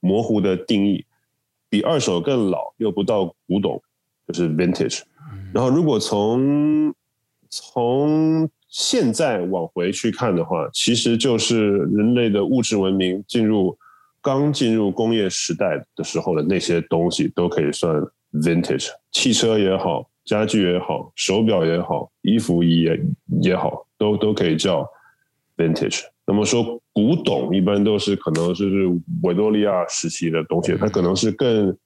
[0.00, 1.04] 模糊的定义，
[1.68, 3.78] 比二手更老又不到古董，
[4.26, 5.02] 就是 vintage。
[5.52, 6.94] 然后如果从
[7.50, 13.78] 从现在往回去看的话，其实就是人类的物质文明进入
[14.22, 20.08] 刚进入工业时代的时候的那些东西都可以算 vintage，汽车也好。
[20.24, 22.96] 家具也好，手表也好，衣服也
[23.42, 24.88] 也好，都都可以叫
[25.56, 26.00] vintage。
[26.24, 28.86] 那么说古董，一般都是可能就是
[29.24, 31.76] 维多利亚时期的东西，它可能是更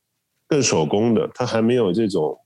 [0.47, 2.39] 更手工的，它还没有这种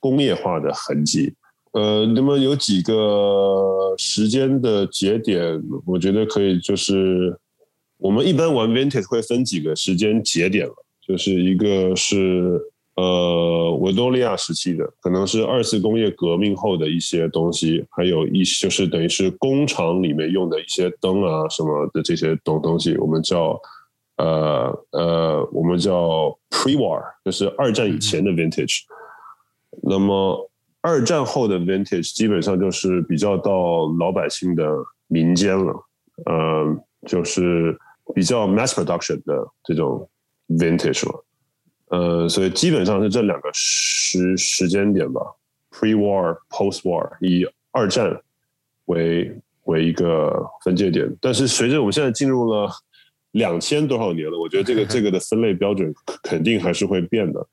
[0.00, 1.34] 工业化的痕迹。
[1.76, 7.38] 呃，那么有几个时间的节点，我觉得可以，就是
[7.98, 10.74] 我们一般玩 vintage 会分几个时间节点了，
[11.06, 12.72] 就是一个是。
[12.98, 23.60] 呃，维多利亚时期的可能是二次工业革命后的一些东西，还有一些就是等于是工厂里面用的一些灯啊什么的这些东东西，我们叫
[24.16, 28.78] 呃呃，我们叫 pre-war，就是二战以前的 vintage。
[29.82, 30.50] 那么
[30.86, 34.64] 二战后的 vintage 基本上就是比较到老百姓的
[35.08, 35.74] 民间了，
[36.26, 36.76] 呃，
[37.08, 37.76] 就是
[38.14, 40.08] 比较 mass production 的这种
[40.46, 41.24] vintage 了。
[41.88, 45.20] 呃，所以基本上是这两个时时间点吧
[45.72, 48.16] ，pre-war、post-war，以二战
[48.84, 51.12] 为为一个分界点。
[51.20, 52.70] 但是随着我们现在进入了
[53.32, 57.44] 两千多少年了，我觉得这个 这个的分类标准肯定还是会变的。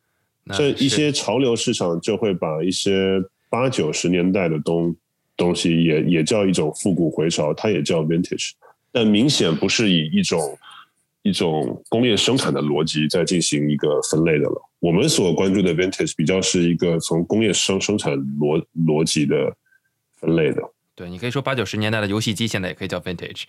[0.51, 4.95] 这一些潮流市场就会把一些八九十年代的东
[5.37, 8.51] 东西也也叫一种复古回潮，它也叫 vintage，
[8.91, 10.57] 但明显不是以一种。
[11.25, 14.61] 一种工业生产的逻辑在进行一个分类的了。
[14.81, 19.55] 我们所关注的 vintage 比较是一个从工业生生产逻逻辑的
[20.19, 20.61] 分类的。
[20.95, 23.45] 对你可以说八九十年代的游戏机现在也可以叫 vintage。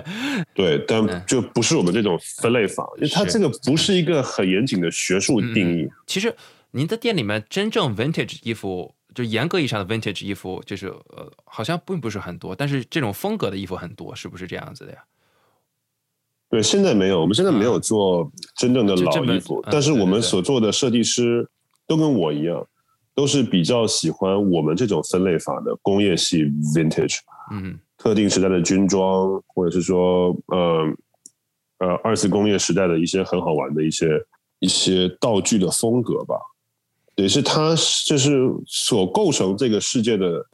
[0.54, 5.88] 对，但就不是我们这种分类法，因为它这个不是一个很严谨的学术定义。
[6.06, 6.34] 其实
[6.70, 14.98] 您的店里面真正 vintage 衣服，就严格意义上的 vintage 衣服，就是呃，好像并不是很多，但是这种风格的衣服很多，是不是这样子的呀？
[16.48, 21.46] 对，现在没有，我们现在没有做真正的老衣服，但是我们所做的设计师
[21.86, 22.66] 都跟我一样，
[23.16, 26.44] 都是比较喜欢我们这种分类法的工业系
[26.74, 27.16] vintage，
[27.50, 30.94] 嗯，特定时代的军装，或者是说，呃，
[31.78, 34.06] 呃，二次工业时代的一些很好玩的一些
[34.58, 36.36] 一些道具的风格吧，
[37.16, 37.70] 也是它
[38.06, 40.46] 就是所构成这个世界的，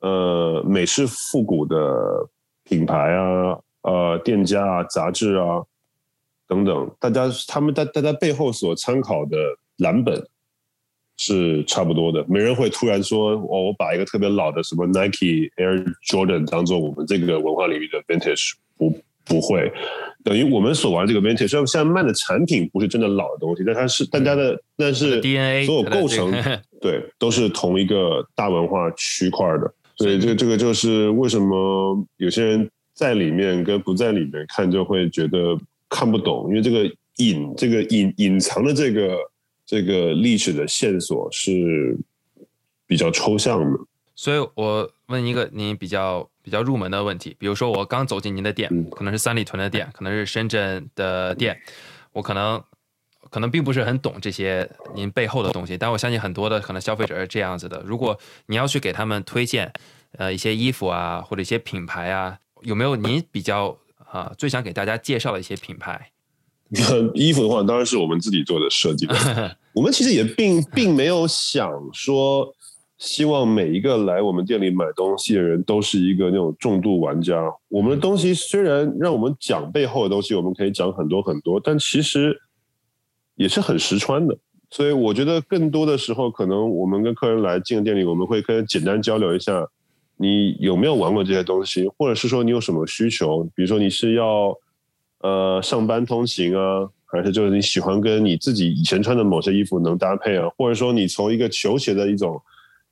[0.00, 2.28] 呃，美式复古的
[2.62, 3.58] 品牌啊。
[3.84, 5.62] 呃，店家啊，杂志啊，
[6.48, 9.36] 等等，大家他们在大家背后所参考的
[9.76, 10.26] 蓝本
[11.16, 18.90] 是差不多的，没人会突然说，我，我把一个特别老的什么 Nike Air Jordan 当做我们这个文化领域的 Vintage，不
[19.24, 19.72] 不会，
[20.22, 26.32] 等于我们所玩这个 Vintage，虽然现在卖的产品不是真的老的东西，但它是大家的，但是 DNA 所有构成
[26.80, 32.70] 对都是同一个大文化区块的，所以这个这个就是为什么有些人。
[32.96, 35.58] 在里面跟不在里面看就会觉得
[35.88, 39.18] 看不懂，因为这个隐这个隐隐藏的这个
[39.64, 41.98] 这个历史的线索是
[42.86, 43.78] 比较抽象的。
[44.14, 51.60] 所以我问一个您比较比较入门的问题，比如说我刚走进您的店，可能是三里屯的店，可能是深圳的店，
[52.12, 52.62] 我可能
[53.30, 57.82] 可能并不是很懂这些您背后的东西，但我相信很多的可能消费者是这样子的。
[57.84, 59.72] 如果你要去给他们推荐
[60.18, 62.38] 呃一些衣服啊或者一些品牌啊。
[62.62, 63.76] 有没有您比较
[64.10, 66.12] 啊最想给大家介绍的一些品牌？
[67.14, 69.06] 衣服的话，当然是我们自己做的设计。
[69.74, 72.52] 我们其实也并并没有想说，
[72.98, 77.40] 希望每一个来我们店里买东西的人都是一个那种重度玩家。
[77.68, 82.36] 我们的东西虽然让我们讲背后的东西，我们可以讲很多很多，但其实
[83.36, 84.36] 也是很实穿的。
[84.70, 89.68] 所以我觉得更多的时候，可能我们跟客人来进店里，我们会跟简单交流一下。
[90.16, 93.42] 你有没有玩过这些东西，或者是说你有什么需求？
[93.54, 94.56] 比如说你是要
[95.24, 100.46] 呃上班通勤啊，还是就是你喜欢跟你自己以前穿的某些衣服能搭配啊？
[100.58, 102.38] 或者说你从一个球鞋的一种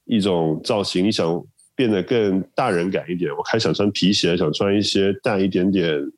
[0.06, 1.44] 一种造型，你想
[1.76, 6.10] 变得更大人感一点，我开始想穿皮鞋，想穿一些带一点点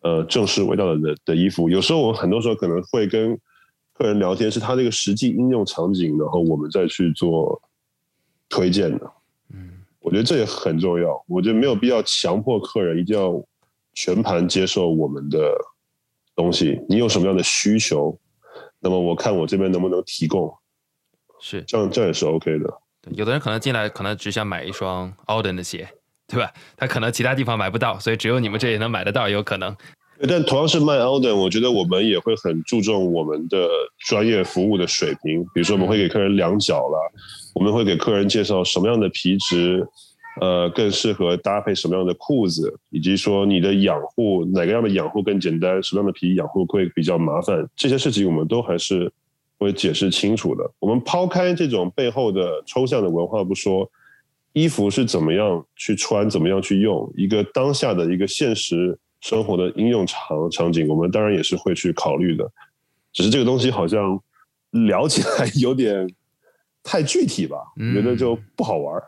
[0.00, 1.68] 呃正式味道的的衣服。
[1.68, 3.38] 有时候我很多时候可能会跟
[3.92, 7.60] 客人聊天，是他这个实际应用场景，然后我们再去做
[8.48, 9.12] 推荐的。
[9.52, 9.68] 嗯
[10.00, 11.22] 我觉得这也很重要。
[11.28, 13.30] 我觉得没有必要强迫客人一定要
[13.94, 15.52] 全盘接受我们的
[16.34, 16.80] 东西。
[16.88, 18.18] 你有什么样的需求，
[18.80, 20.52] 那么我看我这边能不能提供。
[21.40, 22.72] 是这样，这样也是 OK 的。
[23.10, 25.88] 有的人可能进来，可能只想买一双 Alden 的鞋，
[26.28, 26.52] 对吧？
[26.76, 29.76] 他可能其他地方买不到，所以只有你们这里能买得到，有可能。
[30.28, 33.68] 但同样是卖 Alden，我觉得我们也会很注重我们的
[34.06, 35.42] 专业服务的水平。
[35.52, 37.12] 比如说，我们会给客人量脚了。
[37.54, 39.84] 我们会给客人介绍什么样的皮质，
[40.40, 49.12] 呃，更适合搭配什么样的裤子，以及说你的养护哪个样的养护更简单，什么样的皮养护会比较麻烦，这些事情我们都还是
[49.58, 50.68] 会解释清楚的。
[50.78, 53.86] 我们抛开这种背后的抽象的文化不说，
[54.54, 62.50] 衣服是怎么样去穿，怎么样去用，一个当下的一个现实生活的应用场场景，我们当然也是会去考虑的。
[63.12, 64.18] 只是这个东西好像
[64.70, 66.08] 聊起来有点。
[66.84, 67.56] 太具体吧，
[67.94, 69.00] 觉得就不好玩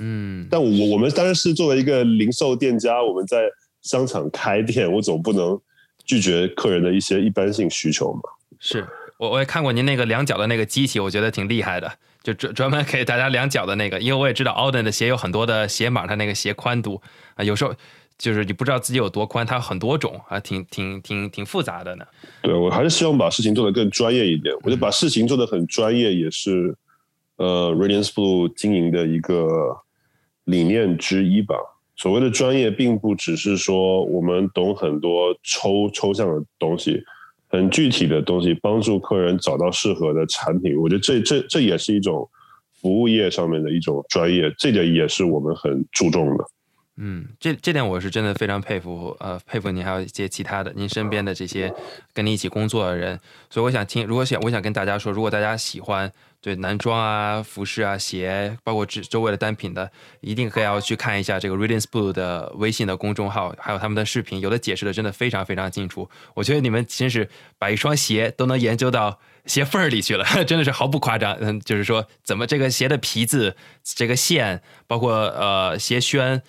[0.00, 3.42] 嗯， 但我我们当然是作为一个零售店家，我们在
[3.82, 5.60] 商场开店，我总不能
[6.04, 8.20] 拒绝客人的一些一般性需求嘛。
[8.58, 8.86] 是
[9.18, 14.00] 我我也看过您那个量脚的那个机器，我觉得挺厉害的，就专专门给大家量脚的那个。
[14.00, 17.00] 因为我也知道 Auden 的鞋有很多的鞋码，它那个鞋宽度
[17.34, 17.74] 啊，有时候
[18.16, 22.04] 就是你不知道自己有多宽，它很多种啊，挺挺挺挺复杂的呢。
[22.42, 26.74] 对我还是希望把事情做得更专业一点，我就把事情做得很专业，也是。
[27.38, 29.76] 呃，Radiance Blue 经营的一个
[30.44, 31.54] 理念之一吧，
[31.96, 37.02] 所谓的专业，并不只是说我们懂很多抽抽象的东西，
[37.48, 40.76] 很具体的东西，帮助客人找到适合的产品。
[40.76, 42.28] 我觉得这这这也是一种
[42.80, 46.44] 服务业上面的一种专业，这点也是我们很注重的。
[47.00, 51.72] 嗯，这这点我是真的非常佩服，呃，佩服您还有一些其他的您身边的这些
[52.12, 53.18] 跟你一起工作的人。
[53.48, 59.88] 所以我想听，如果想我想跟大家说，如果大家喜欢对男装啊、服饰啊、鞋，包括这周围的单品的，
[60.20, 66.10] 一定可以要去看一下这个 Reading Spool 的微信的公众号，还有他们的视频，有的解释的真的非常非常清楚。
[66.34, 67.28] 我觉得你们真是
[67.58, 71.36] 把一双鞋都能研究到鞋缝儿里去了， 真的是毫不夸张。
[71.40, 76.42] 嗯，就是说怎么这个鞋的皮子、这个线，包括呃鞋楦。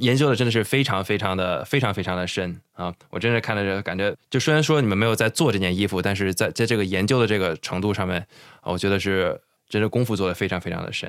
[0.00, 2.92] 研究的真的是非常非常的非常非常的深啊！
[3.10, 8.18] 我真是看了这感觉，就虽然说你们没有在做这件衣服，但是在在这个研究的这个程度上面，
[8.60, 11.08] 啊我觉得是真的功夫做的非常非常的深。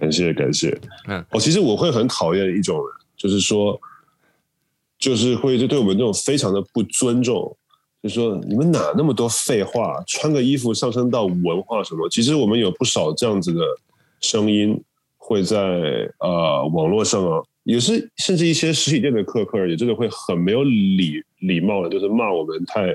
[0.00, 0.76] 感谢感谢，
[1.06, 2.86] 嗯，哦，其实我会很讨厌一种人，
[3.16, 3.80] 就是说，
[4.98, 7.56] 就是会就对我们这种非常的不尊重，
[8.02, 12.08] 就是说你们哪那么多废话，穿个衣服上升到文化什么？
[12.08, 13.60] 其实我们有不少这样子的
[14.20, 14.82] 声音
[15.16, 15.56] 会在
[16.18, 17.40] 呃网络上啊。
[17.64, 22.92] 有时甚至一些实体店的客客人也真的会很没有礼礼貌的，就是骂我们太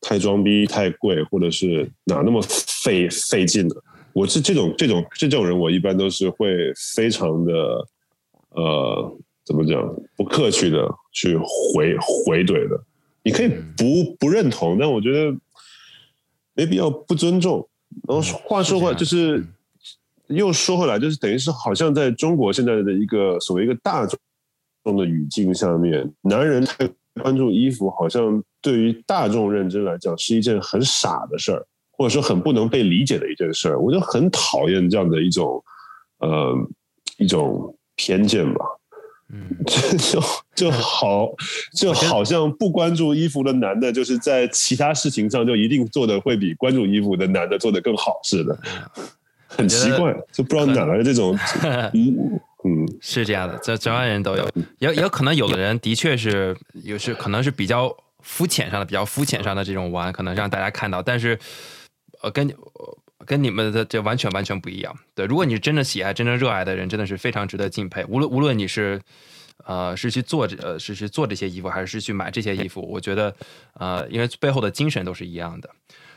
[0.00, 2.40] 太装逼、太贵，或者是哪那么
[2.82, 3.76] 费费劲的。
[4.14, 7.52] 我是这种这种这种人，我一般都是会非常的
[8.50, 12.82] 呃，怎么讲不客气的去回回怼的。
[13.22, 15.36] 你可以不不认同，但我觉得
[16.54, 17.68] 没必要不尊重。
[18.08, 19.44] 然后话说回来，就是。
[20.34, 24.06] 又说回来，就是等于是好像在中国现在的一个所谓一个大
[24.84, 26.88] 众的语境下面，男人太
[27.20, 33.78] 关注衣服，好像对于大众认知来讲是一件很傻的事儿，或者说很不能被理解的一件事儿。
[33.78, 35.62] 我就很讨厌这样的一种
[36.18, 36.54] 呃
[37.18, 38.64] 一种偏见吧。
[39.34, 39.48] 嗯，
[39.98, 40.20] 就
[40.54, 41.32] 就好
[41.74, 48.58] 就好像不关注衣服的男的，就是在其他事情上就一定做的会比关注衣服的男的做的更好似的。
[49.56, 51.36] 很奇怪，就不知道哪来的这种，
[51.94, 54.48] 嗯嗯，是这样的，这这万人都有，
[54.78, 61.38] 也也可能有的人的确是有是可能是比较肤浅上的，比较肤浅上的这种玩，可能让大家看到，但是
[62.22, 62.54] 呃，跟
[63.26, 64.96] 跟你们的这完全完全不一样。
[65.14, 68.04] 对，如果你是真的喜爱、真正热爱的人，真的是非常值得敬佩。
[68.08, 69.00] 无论无论你是
[69.64, 73.34] 呃是去做这呃是去做这些衣服，还是去买这些衣服，我觉得
[73.74, 75.68] 呃，因为背后的精神都是一样的。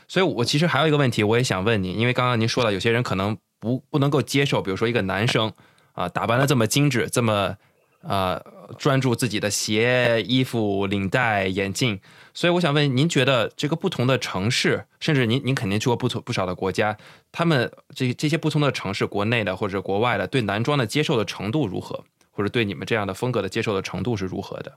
[0.08, 5.52] 所以，我其实还有一个问题，我也想问你，因为刚刚您说了，有些人可能不不能够接受，比如说一个男生
[5.92, 7.56] 啊，打扮的这么精致，这么
[8.02, 8.40] 呃
[8.78, 12.00] 专注自己的鞋、衣服、领带、眼镜。
[12.32, 16.96] 所以，我想问，您觉得这个不同的城市，甚至您您肯定去过不同不少的国家，
[17.32, 22.04] 他们这这些不同的城市，国内的或者国外的，对男装的接受的程度如何？
[22.36, 24.70] 或者对你们这样的风格的接受的程度是如何的？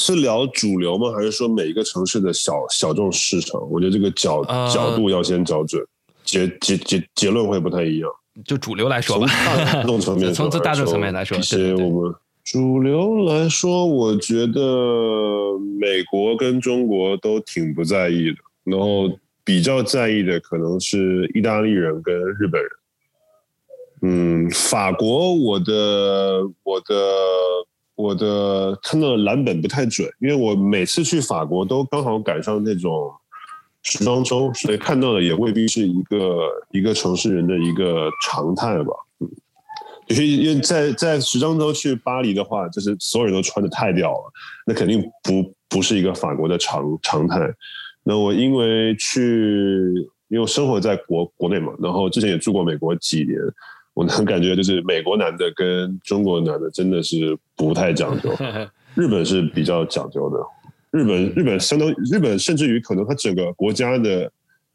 [0.00, 1.12] 是聊主流吗？
[1.12, 3.60] 还是说每一个城市的小小众市场？
[3.70, 4.44] 我觉得这个角
[4.74, 5.80] 角度要先找准，
[6.24, 8.10] 结结结结论会不太一样。
[8.44, 14.60] 就主流来说吧， 从大众层面，从大众层面来说，其实我们主流来说，我觉得
[15.80, 19.08] 美国跟中国都挺不在意的，然后
[19.44, 22.70] 比较在意的可能是意大利人跟日本人。
[24.08, 26.94] 嗯，法国，我的我的
[27.96, 33.10] 我的看到的蓝本不太准，因为我每次去法国都刚好赶上那种
[33.82, 36.38] 时装周，所以看到的也未必是一个
[36.70, 38.92] 一个城市人的一个常态吧。
[39.18, 39.28] 嗯，
[40.06, 44.32] 因为因为在在时装周去巴黎的话，就是所有人都穿的太屌了，
[44.68, 47.40] 那肯定不不是一个法国的常常态。
[48.04, 49.92] 那我因为去，
[50.28, 53.36] 因为生活在国国内嘛，然后之前也住过美国几年。
[53.96, 58.30] 我能感觉就是美国男的跟中国男的真的是不太讲究，
[58.94, 60.36] 日本是比较讲究的。
[60.90, 64.30] 日本日本相当日本甚至于可能它整个国家的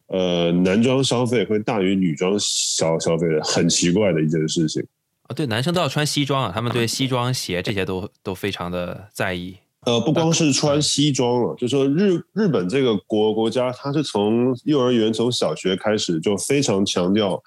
[0.08, 4.84] 呃男装消费会大于女装消消费的，很奇怪的一件事情。
[5.28, 9.56] 啊，对，男生都要穿西装啊，他们对西装鞋这些都都非常的在意。
[9.86, 17.40] 呃，不光是穿西装了，就说日日本这个国国家，它是从幼儿园从小学开始就非常强调。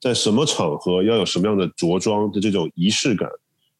[0.00, 3.28] 在什么场合要有什么样的着装的这种仪式感，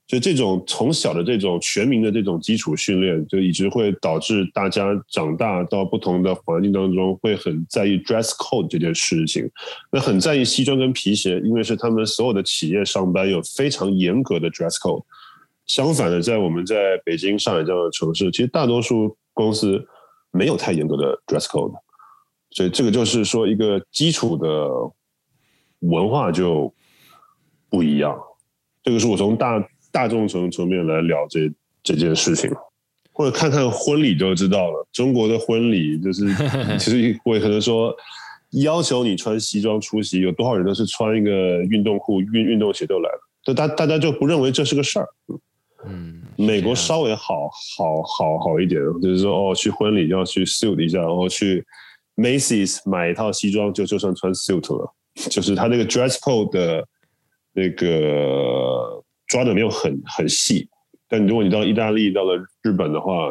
[0.06, 9.50] 就这种从小的这种全民的这种基础训练，就一直会导致大家长大到不同的环境当中会很在意 dress code 这件事情。
[9.90, 15.02] 那很在意西装跟皮鞋，因为是他们所有的企业上班有非常严格的 dress code。
[15.66, 19.82] 相反的，在我们在北京、上海这样的城市，其实大多数公司
[20.32, 21.72] 没有太严格的 dress code，
[22.50, 24.48] 所以这个就是说一个基础的。
[25.80, 26.72] 文化就
[27.68, 28.18] 不一样，
[28.82, 31.50] 这个是我从大大众层层面来聊这
[31.82, 32.50] 这件事情，
[33.12, 34.86] 或者看看婚礼就知道了。
[34.92, 36.26] 中国的婚礼就是，
[36.78, 37.94] 其实我也可能说，
[38.62, 45.08] 要求你穿西装出席，有多少人都是穿一个运动裤、运运动鞋就来了，就大大家就不认为这是个事儿。
[45.86, 51.64] 嗯，美国稍微好好好好一点，就是说哦，去婚礼要去 suit 一下，然后去
[52.16, 56.86] Macy's 买一套西装就就算穿 suit 了，就是他那个 dress code 的
[57.52, 60.68] 那个抓的没有很很细，
[61.08, 63.30] 但如果你到意大利到了日本的话，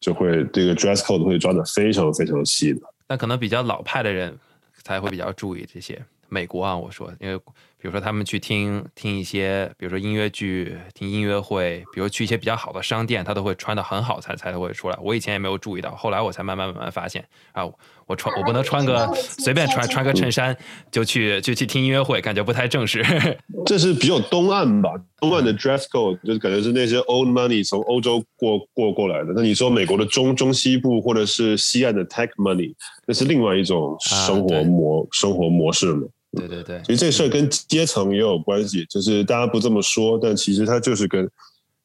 [0.00, 2.80] 就会这个 dress code 会抓的非常非常细的。
[3.08, 4.38] 那可能比较老派的人
[4.84, 6.00] 才会比较注意这些。
[6.28, 7.40] 美国啊，我说，因为
[7.80, 14.98] 比如说他们去听听一些，比如说音乐剧、听音乐会，比如去一些比较好的商店，他都会穿的很好才才会出来。
[15.00, 17.64] 我以前也没有注意到，后来我才慢慢慢慢发现啊，
[18.06, 20.56] 我穿我不能穿个随便穿穿个衬衫
[20.90, 23.04] 就去就去听音乐会，感觉不太正式。
[23.64, 29.32] 这是比较东岸吧，东岸的 dress code 就是感觉是那些 old money 从欧洲过过过来的。
[29.36, 32.74] 那你说美国的中中西部或者是西岸的 tech money，
[33.06, 36.08] 那是另外一种生活模生活模式嘛？
[36.38, 41.28] 对对对，其实这事儿跟阶层也有关系，就是大家不这么说，但其实它就是跟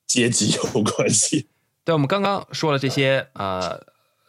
[0.06, 1.48] 阶级有关系。
[1.84, 3.82] 对，我们刚刚说了这些，呃，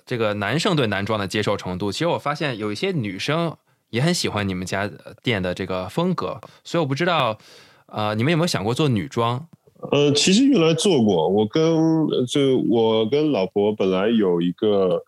[0.06, 3.56] 这个男生对男装的接受程度，其实我发现有一些女生
[3.90, 4.90] 也很喜欢你们家
[5.22, 7.38] 店的这个风格，所以我不知道，
[7.86, 9.46] 呃，你们有没有想过做女装？
[9.92, 11.62] 呃，其实原来做过，我跟
[12.26, 15.02] 就我跟老婆本来有一个。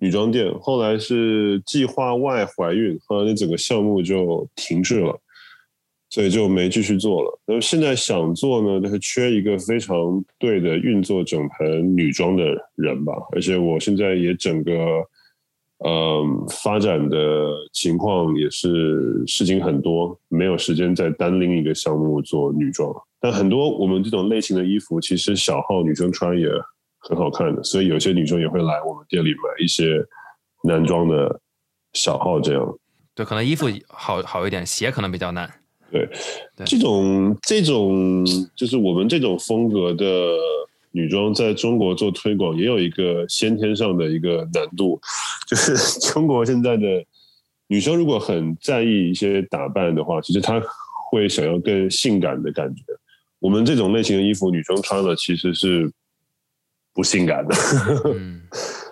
[0.00, 5.14] 女装店后来是计划外怀孕，后来那整个项目就停滞了，
[6.08, 7.38] 所以就没继续做了。
[7.46, 12.44] 那现在想做呢，就是缺一个非常对的运作整盆女装的
[12.76, 13.12] 人吧。
[13.32, 14.72] 而且我现在也整个，
[15.84, 22.90] 嗯，发展的情况也是事情很多，没有时间再单拎一个项目做女装。
[23.20, 26.48] 但很多我们这种类型的衣服，其实小号女生穿也。
[27.00, 30.04] 很好看的，所以有些女生也会来我们店里买一些
[30.64, 31.40] 男装的
[31.94, 32.78] 小号，这样。
[33.14, 35.50] 对，可能衣服好好一点，鞋可能比较难。
[35.90, 36.08] 对，
[36.66, 38.24] 这种这种
[38.54, 40.04] 就是我们这种风格的
[40.92, 45.00] 女装，在中国做推广也有一个先天上的一个难度，
[45.48, 45.74] 就是
[46.12, 46.86] 中国现在的
[47.66, 50.62] 女生如果很在意一些打扮的话，其实她
[51.10, 52.82] 会想要更性感的感觉。
[53.38, 55.90] 我们这种类型的衣服，女生穿了其实是。
[57.00, 57.54] 不性感的，
[58.14, 58.42] 嗯，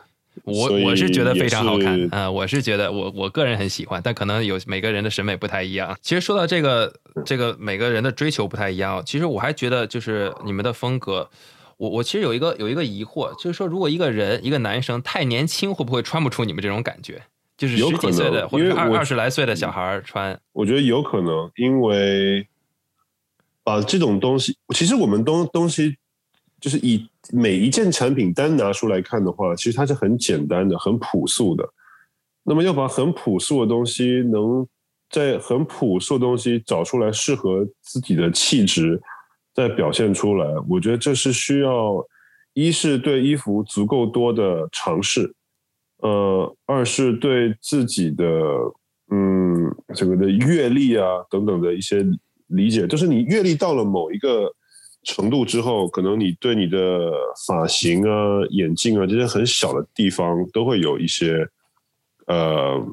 [0.45, 5.95] 我我是觉得非常好看啊，我是觉得我我个人很喜欢，但可能有每个人的审美不太一样。
[6.01, 6.91] 其实说到这个
[7.27, 11.29] 这个每个人的追求不太一样，其实我还觉得就是你们的风格，
[11.77, 17.21] 我我其实有一个有一个疑惑，就是说如果一个人一个男生太年轻，会不会穿不出你们这种感觉？
[17.59, 22.47] 就是十几岁的或者二二十来岁的小孩穿，我觉得有可能，因为
[23.63, 25.99] 把这种东西，其实我们东东西。
[26.61, 31.69] 就是以每一件产品单拿出来看的话，其实它是很简单的、很朴素的。
[32.43, 34.67] 那么要把很朴素的东西，能
[35.09, 39.01] 在很朴素的东西找出来适合自己的气质，
[39.55, 42.05] 再表现出来，我觉得这是需要
[42.55, 45.33] 一是对衣服足够多的尝试，
[45.99, 48.25] 呃，二是对自己的
[49.11, 52.05] 嗯这个的阅历啊等等的一些
[52.49, 54.53] 理解，就是你阅历到了某一个。
[55.05, 57.11] 程度之后，可能你对你的
[57.47, 61.49] 发型啊、眼镜啊这些很小的地方都会有一些
[62.27, 62.85] 呃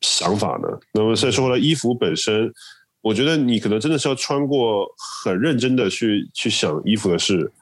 [0.00, 0.80] 想法的。
[0.92, 2.52] 那么再说回来，衣服本身，
[3.00, 4.86] 我觉得你可能真的是要穿过
[5.22, 7.52] 很认真的去去想衣服的事。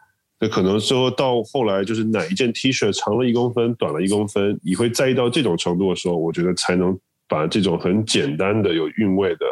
[0.41, 9.47] 那可能最后到后来，就是哪一件 T 恤长了一公分、短了一公分，你会在意到这种程度的时候，我觉得才能把这种很简单的有韵味的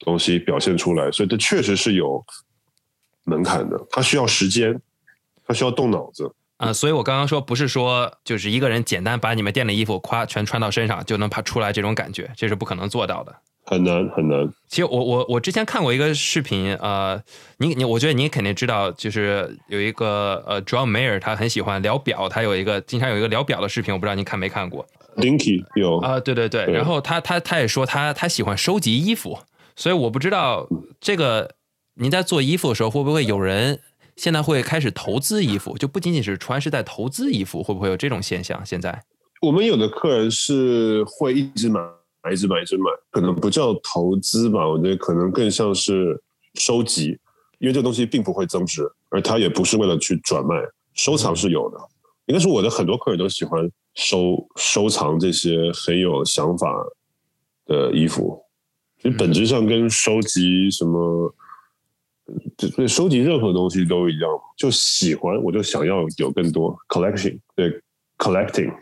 [0.00, 1.10] 东西表现出来。
[1.10, 2.22] 所以这确实是有。
[3.28, 4.80] 门槛的，它需要时间，
[5.46, 6.72] 它需要动脑子啊。
[6.72, 14.48] 所以我刚刚说，不是说就是一个人简单把你们店的衣服夸全穿到身上就能爬出来这种感觉，这是不可能做到的，很难很难。
[14.66, 17.22] 其实我我我之前看过一个视频，呃，
[17.58, 26.64] 你你我觉得你肯定知道，就是有一个呃，John Mayer，他很喜欢聊表，他有一个经常有一个聊表的视频，我不知道你看没看过？Linky 有啊，对对对。
[26.72, 29.38] 然后他他他也说他他喜欢收集衣服，
[29.76, 30.66] 所以我不知道
[31.00, 31.57] 这个。
[32.00, 33.80] 您在做衣服的时候，会不会有人
[34.14, 35.76] 现在会开始投资衣服？
[35.76, 38.64] 就不仅仅是穿，是在投资衣服，会不会有这种现象？
[38.64, 39.02] 现在
[39.42, 41.80] 我们有的客人是会一直买，
[42.32, 46.22] 一直买，一直买，可能不叫投资吧，我觉得可能更像是
[46.54, 47.18] 收集，
[47.58, 50.54] 因为这东西并不会增值，而它也不是为了去转卖，
[50.94, 51.78] 收藏是有的。
[52.26, 56.72] 应该是我的很多客人都喜欢收收藏这些很有想法
[57.66, 58.40] 的衣服，
[59.02, 61.34] 其实本质上跟收集什么。
[62.76, 67.70] 对收集任何东西都一样，就喜欢我就想要有更多 collection，对
[68.18, 68.72] collecting，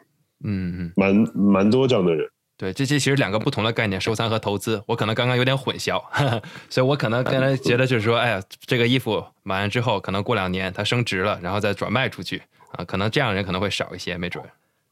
[0.45, 2.27] 嗯嗯，蛮蛮多这样的人。
[2.59, 6.03] 对，这这其实两个不同的概念，收藏和投资，我可能刚刚有点混淆，
[6.71, 12.43] 所以我可能刚才觉得就是说，哎呀，这个衣服买完之后，可能过两年它升值了，然后再转卖出去
[12.73, 14.43] 啊，可能这样人可能会少一些，没准。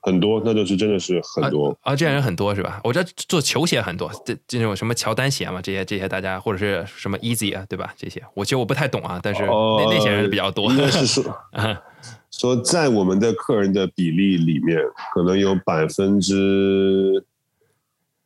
[0.04, 2.78] 很多，那就是真的是很多啊，这样人很多是吧？
[2.84, 7.94] 我知道做球鞋很多，这这种什么乔丹鞋嘛，这些这些大家或者是什么 Easy 啊，对吧？
[7.96, 10.70] 这些我其实我不太懂啊，但是那那些人比较多。
[10.70, 11.24] 应该是说，
[12.30, 14.78] 说在我们的客人的比例里面，
[15.14, 17.24] 可能有百分之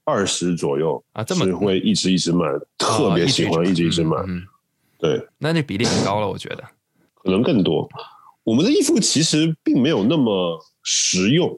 [0.03, 2.45] 二十左右啊，这么是会一直一直买，
[2.77, 4.17] 特别喜欢一直一直买。
[4.99, 6.65] 对，那这比例很高了，我觉得
[7.15, 7.89] 可能更多。
[8.43, 11.57] 我们的衣服其实并没有那么实用。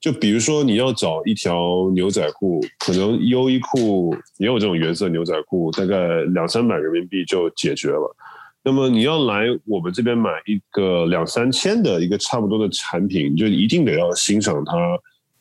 [0.00, 8.16] 就比如说，你要找一条牛仔裤，可能优衣库也有这种原色牛仔裤，大概两三百人民币就解决了。
[8.62, 14.72] 那么你要来我们这边买一个两三千的一个差不多的产品，就一定得要欣赏它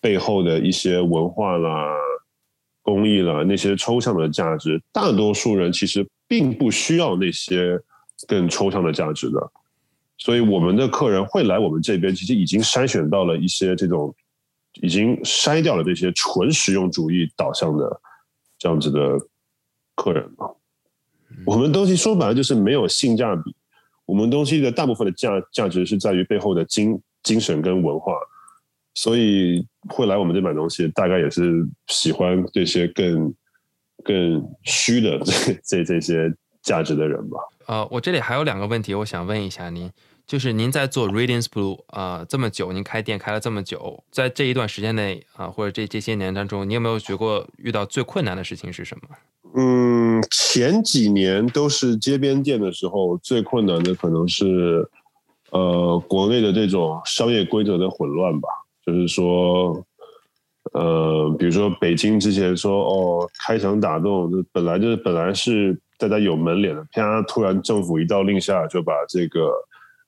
[0.01, 1.93] 背后的一些文化啦、
[2.82, 4.82] 工艺啦那些抽象的价值。
[4.91, 7.80] 大多数人其实并不需要那些
[8.28, 9.51] 更抽象的价值的，
[10.18, 14.12] 所以我们的客人会来我们这边，其实已经筛选到了一些这种。
[14.82, 18.02] 已经筛掉了这些纯实用主义导向的
[18.58, 19.18] 这样子的
[19.96, 20.58] 客人了。
[21.46, 23.56] 我们东西说白了就是没有性价比，
[24.06, 28.14] 我们东西的大部分的价价值是在于背后的精精神跟文化，
[28.94, 33.34] 所以会来我们这买东西，大概也是喜欢这些更
[34.04, 37.38] 更虚的这这这些价值的人吧。
[37.68, 39.92] 呃，我这里还有两个问题，我想问一下您。
[40.28, 49.16] 就是您在做 Radiance Blue 啊这么久，您开店开了这么久，在这一段时间内啊，或者这这些年当中，你有没有觉过遇到最困难的事情是什么？
[49.56, 54.86] 嗯，前几年都是街边店的时候，最困难的可能是
[55.52, 58.50] 呃国内的这种商业规则的混乱吧。
[58.86, 59.82] 就是说，
[60.74, 69.50] 呃，比如说北京之前说哦开墙打洞，本来就是本来是大家有门脸的，啪，突然政府一道令下就把这个。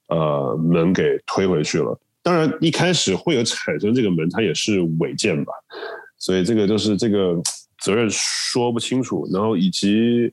[0.09, 1.97] 呃，门给推回去了。
[2.21, 5.53] 当然，一开始会有产生这个门，它也是违建吧，
[6.17, 7.35] 所以这个就是这个
[7.79, 9.27] 责任说不清楚。
[9.31, 10.31] 然后以及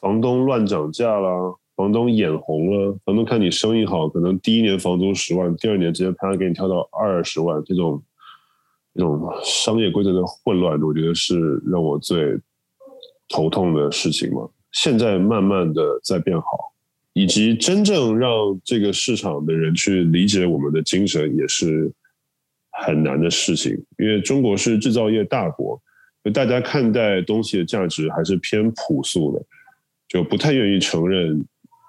[0.00, 1.30] 房东乱涨价啦，
[1.74, 8.02] 房东眼红了，房东看你生意好，可能第一年房租十万，第二年直接啪给你跳到二十万，这种
[8.94, 12.38] 这种商业规则的混乱，我觉得是让我最
[13.28, 14.48] 头痛的事情嘛。
[14.70, 16.73] 现在慢慢的在变好。
[17.14, 18.30] 以及真正让
[18.64, 21.90] 这个市场的人去理解我们的精神，也是
[22.82, 23.72] 很难的事情。
[23.98, 25.80] 因为中国是制造业大国，
[26.32, 29.44] 大家看待东西的价值还是偏朴素的，
[30.08, 31.44] 就不太愿意承认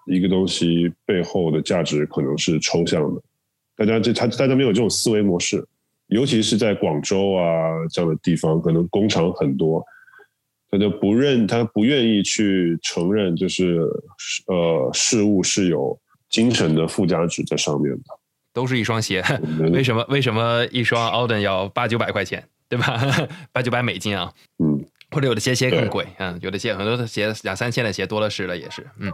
[0.06, 3.22] 一个东西背后的价值可能是抽象的。
[3.76, 5.66] 大家这他大家没有这种思维模式，
[6.08, 7.44] 尤其是在广州啊
[7.90, 9.84] 这样的地方，可能工厂很多。
[10.78, 13.80] 他就不认，他不愿意去承认，就是
[14.48, 15.98] 呃，事物是有
[16.30, 18.04] 精神的附加值在上面的。
[18.54, 19.24] 都是一双鞋，
[19.72, 23.02] 为什么为什么一双 Alden 要八九百块钱，对吧？
[23.52, 24.32] 八九百美金啊，
[24.64, 29.12] 嗯，或者有的鞋鞋更贵，嗯，有的鞋很多的鞋两三千的鞋多了是了，也是，嗯。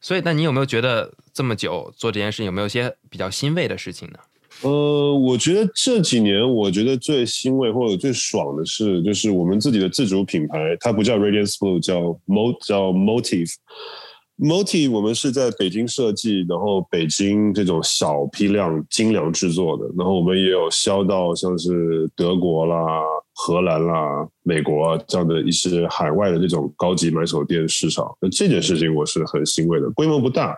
[0.00, 4.18] 所以，那你有没有觉得这么久做这件事，有没有些比较欣慰的事情呢？
[4.62, 13.52] 呃，我觉得这几年，我觉得最欣慰或者最爽的是，就是我们自己的自主品牌，它不叫 Radiance Blue，叫 Mo 叫 Motive。
[14.38, 22.76] Motive 我们是在北京设计，然后北京这种小批量精良制作的，然后我们也有销到像是德国啦、
[23.34, 28.06] 荷兰啦、美国这样的一些海外的这种高级买手店市场。
[28.20, 30.56] 那这件事情我是很欣慰的，规模不大，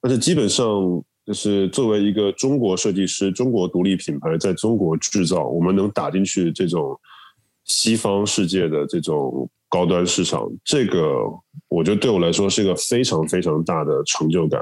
[0.00, 1.02] 但是基本上。
[1.30, 6.98] 就是作为一个中国设计师、中国独立品牌，在中国制造，我们能打进去这种
[7.62, 11.22] 西方世界的这种高端市场，这个
[11.68, 14.60] 我觉得对我来说是一个非常非常大的成就感。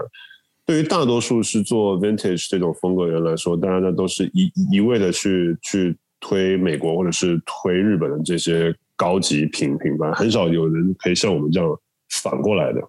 [0.66, 12.83] 对于大多数是做 vintage 这种风格人来说，大家呢都是一一味的去去推美国或者是推日本的这些高级品品牌，很少有人可以像我们这样反过来的，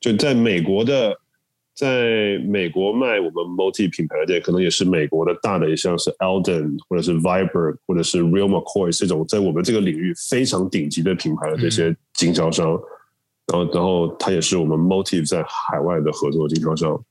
[0.00, 1.14] 就在美国的。
[1.74, 12.68] 在美国卖我们 multi 品牌的店，可能也是美国的大的，也像是 Alden 或者是 Viber 或者是 Real McCoy 这种在我们这个领域非常顶级的品牌的这些经销商，
[13.52, 17.02] 然后然后他也是我们 Motive 在海外的合作经销商。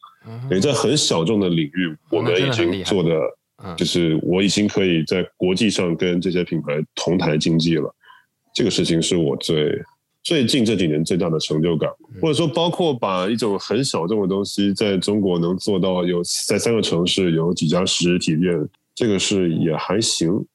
[0.52, 3.20] 也在很小众的领域，我们已经做的，
[3.76, 7.92] 就是我已经可以在国际上跟这些品牌同台竞技了。
[8.54, 9.82] 这个事情是我最
[10.24, 11.90] 最近这几年最大的成就感，
[12.22, 20.46] 或者说包括把一种很小众的东西在中国能做到有在三个城市有几家实体店，这个是也还行，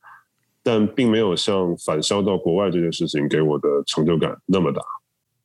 [0.63, 4.81] 但并没有像返销到国外这件事情给我的成就感那么大。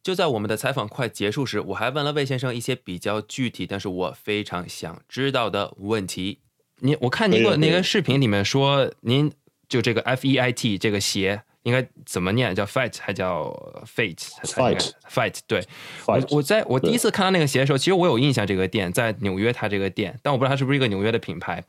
[0.04, 6.40] 就在我们的采访快结束时，我还问了魏先生一些比较具体，但是我非常想知道的问题。
[6.80, 9.32] 您我看您个那个视频里面说，您
[9.68, 11.42] 就这个 F E I T 这个鞋。
[11.64, 12.54] 应该怎么念？
[12.56, 13.52] 叫 fight 还叫
[13.86, 15.36] fate？fight，fight。
[15.48, 15.64] 对，
[16.08, 21.64] 我我在我第一次看到那个鞋的时候，其实我有印象这个店在纽约，它这个店，但我不知道它是不是一个纽约的品牌。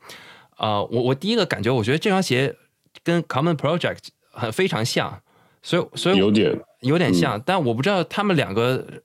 [0.57, 2.55] 呃，我我第一个感觉，我觉得这双鞋
[3.03, 3.99] 跟 Common Project
[4.31, 5.21] 很非常像，
[5.61, 9.03] 所以所以有点有点像，但我不知道他们两个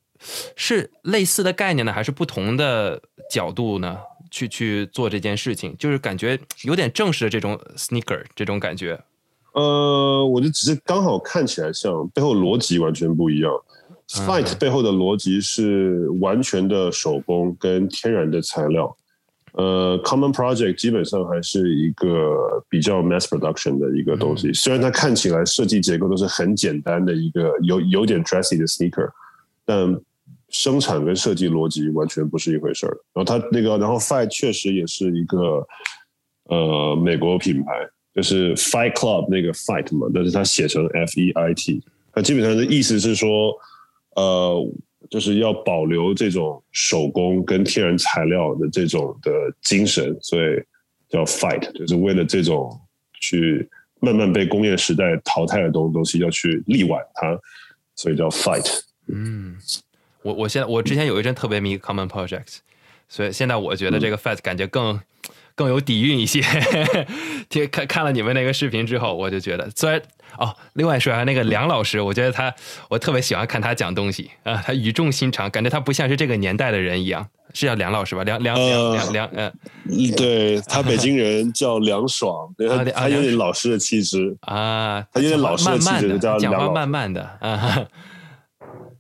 [0.57, 3.99] 是类似的概念呢，还是不同的角度呢？
[4.31, 9.01] 去去做这件事情，就是感觉有点正式的这种 sneaker 这种感觉。
[9.53, 13.53] 呃，我就只是刚好看起来像，背后逻辑完全不一样。
[14.09, 18.97] Fight 背后的逻辑是完全的手工跟天然的材料。
[19.53, 24.53] 呃，Common Project 基本上还是一个比较 mass production 的一个东西。
[24.53, 29.11] 虽然它看起来设计结构都是很简单的一个有有点 dressy 的 sneaker，
[29.65, 30.01] 但
[30.49, 32.97] 生产跟设计逻辑完全不是一回事儿。
[33.13, 35.67] 然后它那个，然后 Fight 确实也是一个
[36.45, 37.73] 呃美国品牌。
[38.19, 41.81] 就是 Fight Club 那个 Fight 嘛，但是它写成 F E I T，
[42.13, 43.57] 它基本上的意思是说，
[44.17, 44.73] 呃，
[45.09, 49.31] 就是要保留这种手工跟天然材料的这种的
[49.63, 50.61] 精神，所以
[51.09, 52.77] 叫 Fight，就是为了这种
[53.21, 53.69] 去
[54.01, 57.39] 慢慢被工业时代淘汰的东东西要去力挽它，
[57.95, 58.69] 所以叫 Fight。
[59.07, 59.57] 嗯，
[60.23, 62.57] 我我现在我之前有一阵特别迷 Common Project，
[63.09, 65.01] 所以现在我觉得这个 Fight 感觉更。
[65.59, 66.41] 更有底蕴一些，
[67.51, 70.01] 听看看了你们那个视频之后，我就觉得，虽然
[70.39, 72.55] 哦，另外说啊，那个梁老师，我觉得他，
[72.89, 78.23] 我特别喜欢看他讲东西啊，他语重心长，感觉他不像是这个年代的人一样，是叫梁老师吧？
[78.23, 79.53] 梁梁梁梁梁，嗯，
[80.17, 84.37] 对他北京人叫梁爽，他他有点老师的气质。
[84.43, 87.85] 啊，他有点老师的气质，叫讲话慢慢的啊。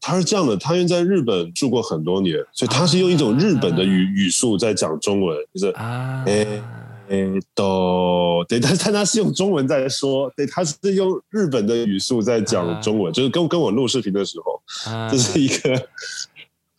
[0.01, 6.46] 他是这样的，他因为在日本住过很多年，所以他是用一种日本的语语速在讲中文，就是啊，哎
[7.09, 7.16] 哎
[7.55, 14.61] 都对，但但他他是用中文在说，对，他是用日本的语速在讲中文，就是跟跟我录视频的时候，
[15.11, 15.88] 这是一个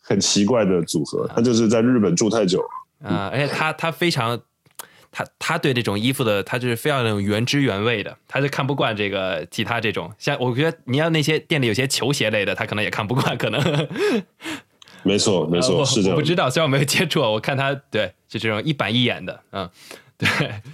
[0.00, 1.28] 很奇怪的组合。
[1.34, 2.62] 他就是在日本住太久
[3.02, 4.40] 啊，而且他他非常。
[5.12, 10.12] 他他对这种衣服的，他就是非要那种原汁原味的，他就看不惯这个其他这种。
[10.18, 13.88] 像我觉得你要那些店里有些球鞋类的，他可能也看不惯，可能。
[15.02, 16.16] 没错，没错，是这样。
[16.16, 19.68] 我不知道，虽然我没有接触，我看他对，就这种一板一眼的，嗯，
[20.16, 20.28] 对，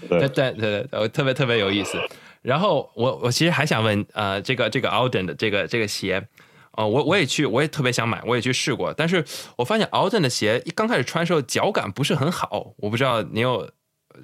[0.08, 1.96] 对，对，对，我特别特别有意思。
[2.42, 6.26] 然后我我其实还想问，呃，这个这个 Alden 的这个这个鞋，
[6.72, 9.24] 哦，我我也去，我也特别想买，我也去试过，但是
[9.56, 13.70] 我发现 Alden 的鞋一刚开始穿的时候脚感不是很好，我不知道你有。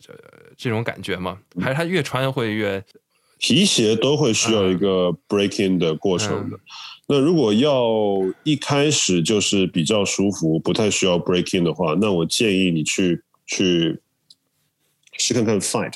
[0.01, 0.15] 这
[0.57, 1.39] 这种感觉吗？
[1.61, 2.83] 还是它越穿会越
[3.39, 6.59] 皮鞋都会需要一个 breaking 的过程的。
[7.09, 7.85] 那如果要
[8.45, 13.99] 一开始就是比较舒服，不太需要 breaking 的话，那我建议你去去
[15.19, 15.93] 试看看 fight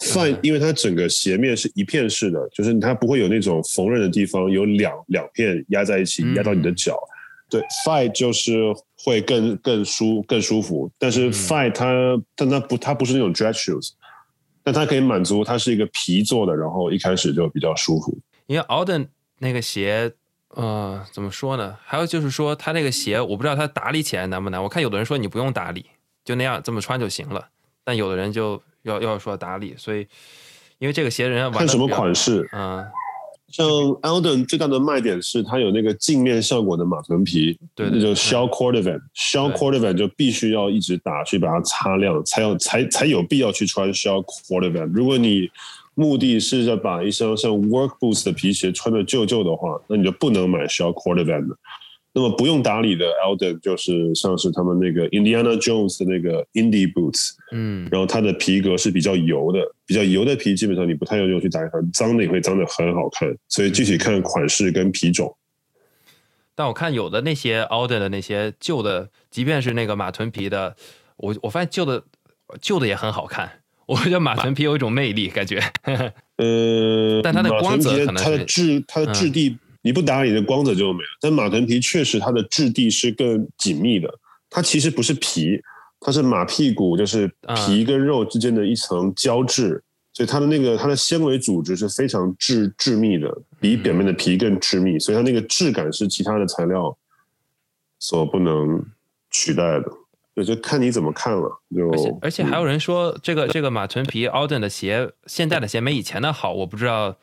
[0.00, 6.96] fight，因为它整个鞋面是一片式的，就是它不会有那种缝纫的地方，有两两片压在一起压到你的脚。
[7.52, 8.72] 对，fight 就是
[9.04, 11.86] 会更更舒更舒服，但是 fight 它
[12.34, 13.90] 但它不它不是那种 dress shoes，
[14.62, 18.16] 但它可以满足它是一个皮做的，然后一开始就比较舒服。
[18.46, 20.10] 因为 Auden 那个鞋，
[20.48, 21.76] 呃，怎么说呢？
[21.84, 24.62] 还有就是说，它那个鞋，我不知道它打理起来难不难。
[24.62, 25.84] 我看有的人说你不用打理，
[26.24, 27.48] 就那样这么穿就行了，
[27.84, 30.08] 但有的人就要要说打理，所以
[30.78, 32.82] 因为这个鞋人要看什么款式，嗯。
[33.52, 44.90] 像 Alden 最大的卖点是它有那个镜面效果的马臀皮，对，那就 Shell Cordovan，Shell Cordovan 就必须要一直打去把它擦亮，才有才才有必要去穿 Shell Cordovan。
[44.92, 45.50] 如果你
[45.94, 51.56] 目的是要把一双像 Work Boots 的皮鞋穿的旧旧的话，那你就不能买 Shell Cordovan 的。
[52.14, 65.34] 那么不用打理的 Alden 就是像是他们那个 Indiana Jones 的那个 Indie Boots，嗯，然后它的皮革是比较油的，比较油的皮基本上你不太用用去打理它，脏的也会脏的很好看，所以具体看款式跟皮种。
[66.54, 70.76] 但我看有的那些 Alden 的那些旧的，即便是那个马臀皮的，
[71.16, 72.04] 我我发现旧的
[72.60, 73.50] 旧的也很好看，
[73.86, 75.58] 我觉得马臀皮有一种魅力感觉。
[76.36, 79.56] 呃， 但它的光泽可能它的质它的质地。
[79.82, 84.08] 你不打理的光泽就没了，但马臀皮确实它的质地是更紧密的，
[84.48, 85.60] 它其实不是皮，
[86.00, 96.96] 它是马屁股，就是皮跟肉之间的一层胶质，所以它的那个它的纤维组织是非常致致密的，比表面的皮更致密，所以它那个质感是其他的材料
[97.98, 98.84] 所不能
[99.30, 99.84] 取代的。
[100.34, 101.60] 对，就看你怎么看了。
[101.76, 106.54] 就而且而且还有人说，这个这个马臀皮 Alden 的鞋，现在的鞋没以前的好。
[106.54, 107.18] 我不知道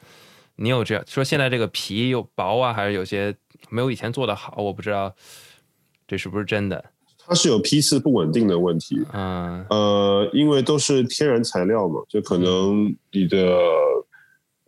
[0.61, 3.33] 你有这样说，现在这个皮又薄啊，还是有些
[3.69, 4.55] 没有以前做的好？
[4.57, 5.15] 我不知道
[6.05, 6.83] 这是不是真的。
[7.17, 13.55] 它是有批次不稳定的问题，嗯呃，因为都是天然材料嘛，就可能你的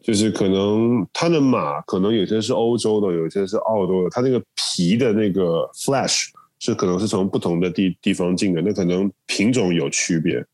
[0.02, 6.28] 就是可能它的马可能有些是欧洲的，有些是澳洲的，它那个皮的那个 flash
[6.60, 10.46] 是可能是从不同的地地方进的，那可能品种有区别，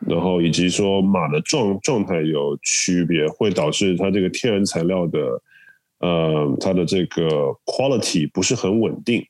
[0.00, 5.42] 然后以及说马的状状态有区别，会导致它这个天然材料的
[6.00, 9.24] 呃它的这个 quality 不是很稳定。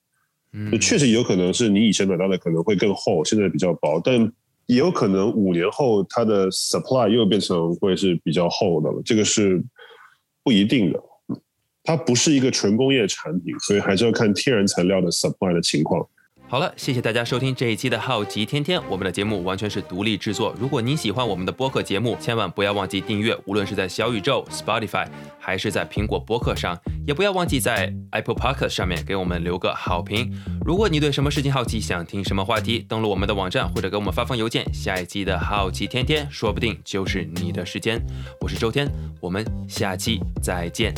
[0.53, 4.33] 嗯确实有可能是你以前买到的可能会更厚，现在比较薄，但
[4.67, 9.63] 也有可能五年后它的 supply 又变成会是比较厚的了，这个是
[10.43, 11.03] 不一定的。
[11.83, 16.09] 它不是一个纯工业产品，所以还是要看天然材料的 supply 的情况。
[16.47, 20.55] 好了，谢谢大家收听这一期的《好奇天天》，我们的节目完全是独立制作。
[20.57, 25.09] 如果您喜欢我们的播客节目，千万不要忘记订阅，无论是在小宇宙、Spotify
[25.41, 26.79] 还是在苹果播客上，
[27.09, 30.33] 也不要忘记在 Apple Podcast 上面给我们留个好评。
[30.65, 38.01] 如果你对什么事情好奇，想听什么话题，登录我们的网站或者给我们发封邮件，下一期的《好奇天天》说不定就是你的时间。
[38.41, 38.89] 我是周天，
[39.21, 40.95] 我们下期再见。